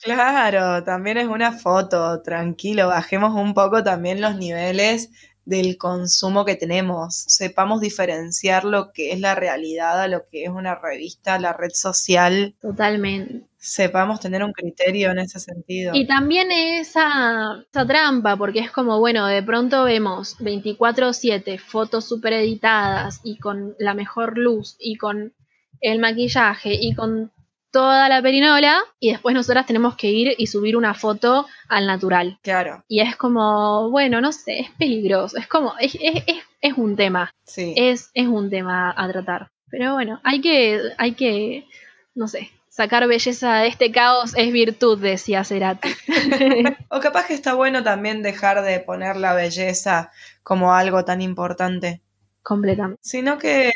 [0.02, 5.10] Claro, también es una foto, tranquilo, bajemos un poco también los niveles
[5.46, 10.50] del consumo que tenemos, sepamos diferenciar lo que es la realidad a lo que es
[10.50, 13.46] una revista, la red social, Totalmente.
[13.56, 15.94] sepamos tener un criterio en ese sentido.
[15.94, 22.32] Y también esa, esa trampa, porque es como, bueno, de pronto vemos 24/7 fotos super
[22.32, 25.32] editadas y con la mejor luz y con
[25.80, 27.30] el maquillaje y con
[27.76, 32.38] toda la perinola y después nosotras tenemos que ir y subir una foto al natural.
[32.42, 36.72] Claro, Y es como, bueno, no sé, es peligroso, es como, es, es, es, es
[36.78, 37.74] un tema, sí.
[37.76, 39.50] es, es un tema a tratar.
[39.68, 41.66] Pero bueno, hay que, hay que,
[42.14, 45.90] no sé, sacar belleza de este caos es virtud, decía Cerati.
[46.88, 50.12] O capaz que está bueno también dejar de poner la belleza
[50.42, 52.00] como algo tan importante.
[52.46, 53.00] Completamente.
[53.02, 53.72] Sino que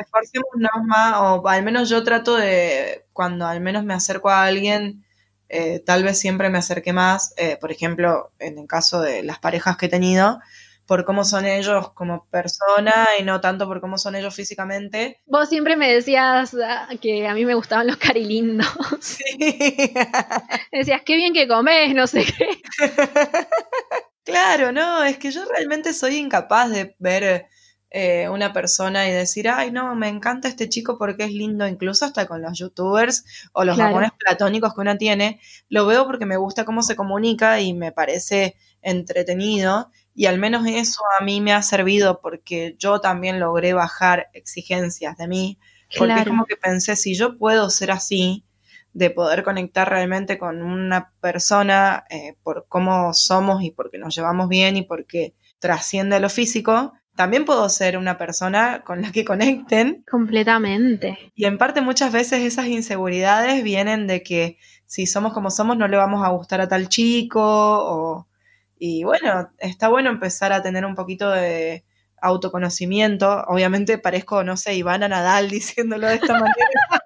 [0.00, 5.04] esforcémonos más, o al menos yo trato de, cuando al menos me acerco a alguien,
[5.48, 9.40] eh, tal vez siempre me acerque más, eh, por ejemplo, en el caso de las
[9.40, 10.38] parejas que he tenido,
[10.86, 15.18] por cómo son ellos como persona y no tanto por cómo son ellos físicamente.
[15.26, 18.68] Vos siempre me decías ah, que a mí me gustaban los carilindos.
[19.00, 19.24] Sí.
[20.70, 22.48] Decías, qué bien que comes, no sé qué.
[24.24, 27.46] Claro, no, es que yo realmente soy incapaz de ver
[27.96, 32.04] eh, una persona y decir, ay, no, me encanta este chico porque es lindo, incluso
[32.04, 33.90] hasta con los youtubers o los Claro.
[33.90, 35.38] amores platónicos que uno tiene,
[35.68, 40.66] lo veo porque me gusta cómo se comunica y me parece entretenido y al menos
[40.66, 45.58] eso a mí me ha servido porque yo también logré bajar exigencias de mí,
[45.96, 48.44] porque es como que pensé, si yo puedo ser así,
[48.92, 54.48] de poder conectar realmente con una persona eh, por cómo somos y porque nos llevamos
[54.48, 60.04] bien y porque trasciende lo físico, también puedo ser una persona con la que conecten.
[60.10, 61.32] Completamente.
[61.34, 65.88] Y en parte muchas veces esas inseguridades vienen de que si somos como somos no
[65.88, 68.28] le vamos a gustar a tal chico o...
[68.76, 71.84] Y bueno, está bueno empezar a tener un poquito de
[72.20, 73.44] autoconocimiento.
[73.46, 77.04] Obviamente parezco, no sé, Ivana Nadal diciéndolo de esta manera.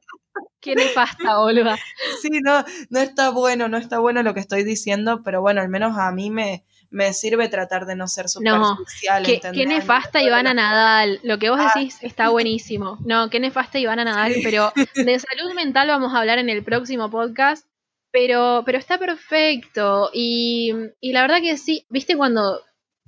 [0.60, 1.76] Qué nefasta, boluda.
[2.20, 5.68] Sí, no, no está bueno, no está bueno lo que estoy diciendo, pero bueno, al
[5.68, 9.22] menos a mí me, me sirve tratar de no ser No, superficial.
[9.24, 9.60] Qué, ¿entendés?
[9.62, 11.20] qué nefasta Ivana Nadal.
[11.22, 12.98] Lo que vos Ah, decís está buenísimo.
[13.04, 14.40] No, qué nefasta Ivana Nadal, Sí.
[14.42, 17.66] pero de salud mental vamos a hablar en el próximo podcast.
[18.10, 20.10] Pero, pero está perfecto.
[20.14, 22.62] Y, y la verdad que sí, viste cuando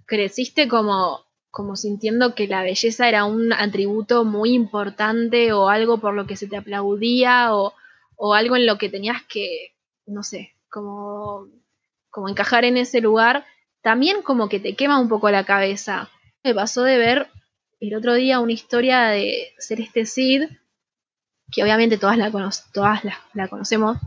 [0.07, 6.13] creciste como, como sintiendo que la belleza era un atributo muy importante o algo por
[6.15, 7.73] lo que se te aplaudía o,
[8.17, 9.75] o algo en lo que tenías que,
[10.07, 11.47] no sé, como,
[12.11, 13.47] como encajar en ese lugar,
[13.83, 16.11] también como que te quema un poco la cabeza.
[16.43, 17.29] Me pasó de ver
[17.81, 20.45] el otro día una historia de Celeste Cid,
[21.51, 23.99] que obviamente todas la, cono todas la, la conocemos,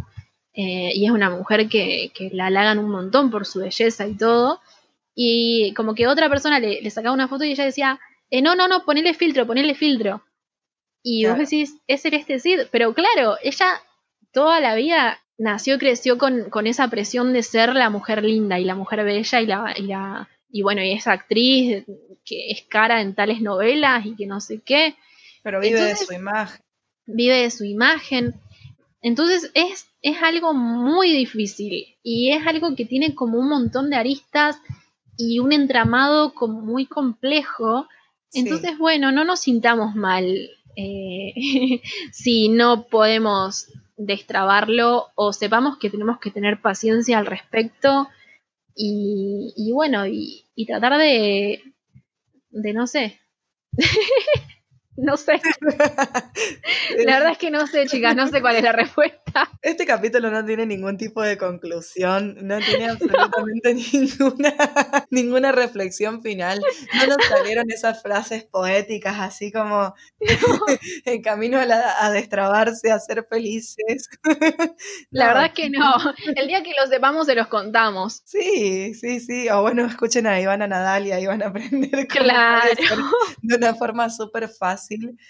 [0.54, 4.16] eh, y es una mujer que, que la halagan un montón por su belleza y
[4.16, 4.62] todo,
[5.16, 8.00] y como que otra persona le, le sacaba una foto y ella decía,
[8.30, 10.24] eh, no, no, no, ponele filtro, ponele filtro.
[11.04, 11.40] Y Claro.
[11.40, 13.82] vos decís, es Celeste Cid, pero claro, ella
[14.32, 18.60] toda la vida nació y creció con, con esa presión de ser la mujer linda
[18.60, 21.84] y la mujer bella y la, y la y bueno, y esa actriz
[22.26, 24.96] que es cara en tales novelas y que no sé qué,
[25.42, 26.62] Pero vive Entonces- de su imagen.
[27.08, 28.36] vive de su imagen.
[29.02, 33.96] Entonces es, es algo muy difícil y es algo que tiene como un montón de
[33.98, 34.58] aristas
[35.18, 37.88] y un entramado como muy complejo.
[38.32, 40.26] Entonces, bueno, no nos sintamos mal
[40.76, 41.34] eh,
[42.12, 43.68] si no podemos
[43.98, 48.10] destrabarlo o sepamos que tenemos que tener paciencia al respecto
[48.76, 51.62] y, y bueno, y, y tratar de,
[52.50, 53.20] de no sé,
[54.96, 55.42] No sé.
[57.06, 59.50] la verdad es que no sé, chicas, no sé cuál es la respuesta.
[59.64, 64.54] Este capítulo no tiene ningún tipo de conclusión, no tiene absolutamente ninguna,
[65.10, 66.62] ninguna reflexión final.
[66.96, 69.96] No nos salieron esas frases poéticas así como
[71.06, 74.10] en camino a, destrabarse, a ser felices.
[75.10, 75.96] La verdad es que no.
[76.36, 78.22] El día que los sepamos se los contamos.
[78.26, 79.50] Sí, sí, sí.
[79.50, 82.70] O bueno, escuchen a Ivana Nadal y ahí van a aprender claro.
[83.42, 84.83] de una forma súper fácil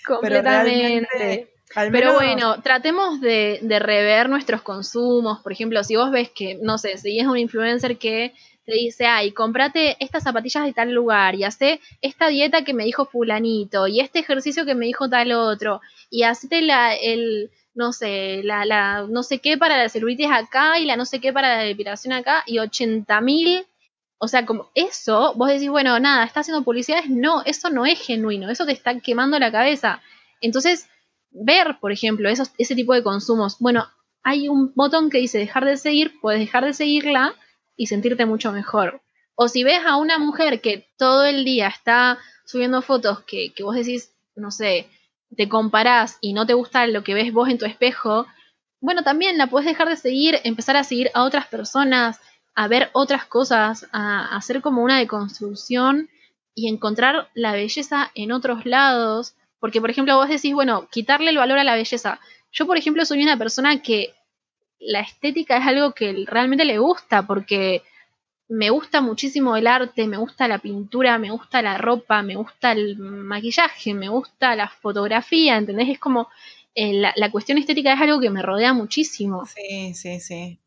[0.06, 1.54] Completamente.
[1.92, 5.40] Pero, bueno, tratemos de, rever nuestros consumos.
[5.42, 8.34] Por ejemplo, si vos ves que, no sé, si es un influencer que
[8.66, 12.86] te dice, ay, cómprate estas zapatillas de tal lugar y hace esta dieta que me
[12.86, 17.92] dijo fulanito y este ejercicio que me dijo tal otro y hacete la, el, no
[17.92, 21.34] sé, la, la no sé qué para la celulitis acá y la no sé qué
[21.34, 23.66] para la depilación acá y 80 mil
[24.24, 27.10] o sea, como eso, vos decís, bueno, nada, está haciendo publicidades.
[27.10, 30.02] No, eso no es genuino, eso te está quemando la cabeza.
[30.40, 30.88] Entonces,
[31.30, 33.58] ver, por ejemplo, esos, ese tipo de consumos.
[33.60, 33.86] Bueno,
[34.24, 37.36] hay un botón que dice dejar de seguir, puedes dejar de seguirla
[37.76, 39.02] y sentirte mucho mejor.
[39.36, 43.64] O si ves a una mujer que todo el día está subiendo fotos que, que
[43.64, 44.88] vos decís, no sé,
[45.36, 48.26] te comparás y no te gusta lo que ves vos en tu espejo,
[48.80, 52.22] bueno, también la puedes dejar de seguir, empezar a seguir a otras personas,
[52.56, 56.10] a ver otras cosas, a, hacer como una deconstrucción
[56.56, 59.36] y encontrar la belleza en otros lados.
[59.60, 62.20] Porque, por ejemplo, vos decís, bueno, quitarle el valor a la belleza.
[62.52, 64.14] Yo, por ejemplo, soy una persona que
[64.80, 67.82] la estética es algo que realmente le gusta, porque
[68.50, 72.74] me gusta muchísimo el arte, me gusta la pintura, me gusta la ropa, me gusta
[72.74, 75.90] el maquillaje, me gusta la fotografía, ¿entendés?
[75.90, 76.28] Es como
[76.76, 79.46] eh, la, la, cuestión estética es algo que me rodea muchísimo.
[79.46, 80.60] Sí, sí, sí.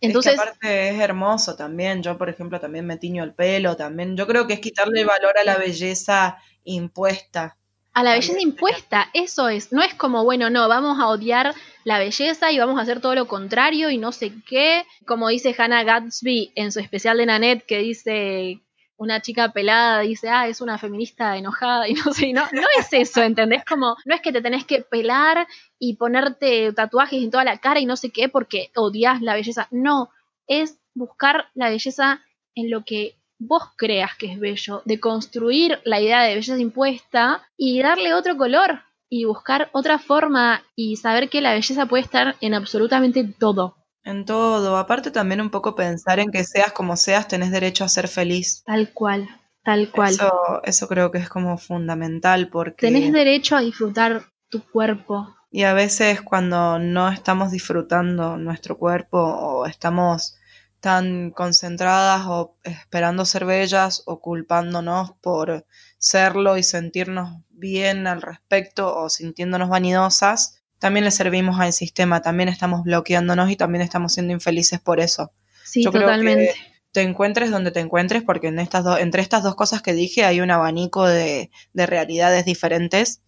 [0.00, 2.02] Entonces, es que aparte es hermoso también.
[2.02, 4.16] Yo, por ejemplo, también me tiño el pelo también.
[4.16, 7.56] Yo creo que es quitarle valor a la belleza impuesta.
[7.92, 9.72] A la belleza impuesta, eso es.
[9.72, 13.14] No es como, bueno, no, vamos a odiar la belleza y vamos a hacer todo
[13.14, 14.84] lo contrario y no sé qué.
[15.06, 18.60] Como dice Hannah Gatsby en su especial de Nanette, que dice
[18.96, 22.92] una chica pelada dice, ah, es una feminista enojada y no sé, no, no es
[22.92, 23.64] eso, ¿entendés?
[23.64, 25.46] Como, no es que te tenés que pelar
[25.78, 29.68] y ponerte tatuajes en toda la cara y no sé qué porque odias la belleza.
[29.70, 30.10] No,
[30.46, 32.22] es buscar la belleza
[32.54, 37.46] en lo que vos creas que es bello, de construir la idea de belleza impuesta
[37.56, 42.36] y darle otro color y buscar otra forma y saber que la belleza puede estar
[42.40, 43.76] en absolutamente todo.
[44.06, 44.76] En todo.
[44.76, 48.62] Aparte también un poco pensar en que seas como seas, tenés derecho a ser feliz.
[48.64, 49.28] Tal cual,
[49.64, 50.12] tal cual.
[50.12, 52.86] Eso, eso creo que es como fundamental porque...
[52.86, 55.34] Tenés derecho a disfrutar tu cuerpo.
[55.50, 60.36] Y a veces cuando no estamos disfrutando nuestro cuerpo o estamos
[60.78, 65.66] tan concentradas o esperando ser bellas o culpándonos por
[65.98, 72.48] serlo y sentirnos bien al respecto o sintiéndonos vanidosas, también le servimos al sistema, también
[72.48, 75.32] estamos bloqueándonos y también estamos siendo infelices por eso.
[75.64, 76.54] Sí, totalmente.
[76.92, 80.24] te encuentres donde te encuentres, porque en estas dos, entre estas dos cosas que dije
[80.24, 83.22] hay un abanico de, realidades diferentes.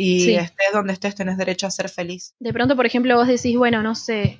[0.00, 2.32] Y estés donde estés, tenés derecho a ser feliz.
[2.38, 4.38] De pronto, por ejemplo, vos decís, bueno, no sé,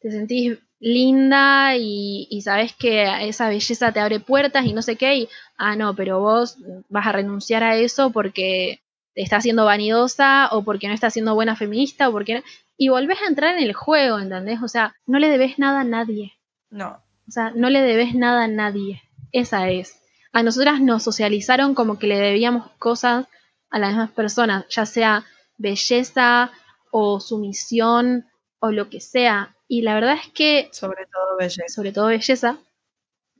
[0.00, 4.96] te sentís linda y, y sabes que esa belleza te abre puertas y no sé
[4.96, 8.80] qué, y, ah, no, pero vos vas a renunciar a eso porque
[9.16, 12.44] está siendo vanidosa o porque no está siendo buena feminista o porque
[12.76, 14.62] y volvés a entrar en el juego, ¿entendés?
[14.62, 16.34] O sea, no le debes nada a nadie.
[16.70, 17.02] No.
[17.26, 19.02] O sea, no le debes nada a nadie.
[19.32, 20.00] Esa es.
[20.32, 23.26] A nosotras nos socializaron como que le debíamos cosas
[23.70, 25.24] a las mismas personas, ya sea
[25.56, 26.52] belleza
[26.90, 28.26] o sumisión
[28.58, 29.56] o lo que sea.
[29.66, 30.68] Y la verdad es que...
[30.72, 31.68] Sobre todo belleza.
[31.68, 32.58] Sobre todo belleza.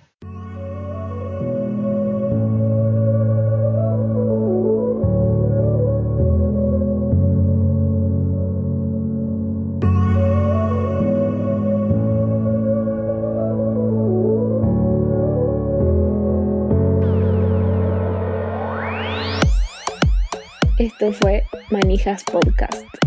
[22.01, 23.00] Manijas Podcast.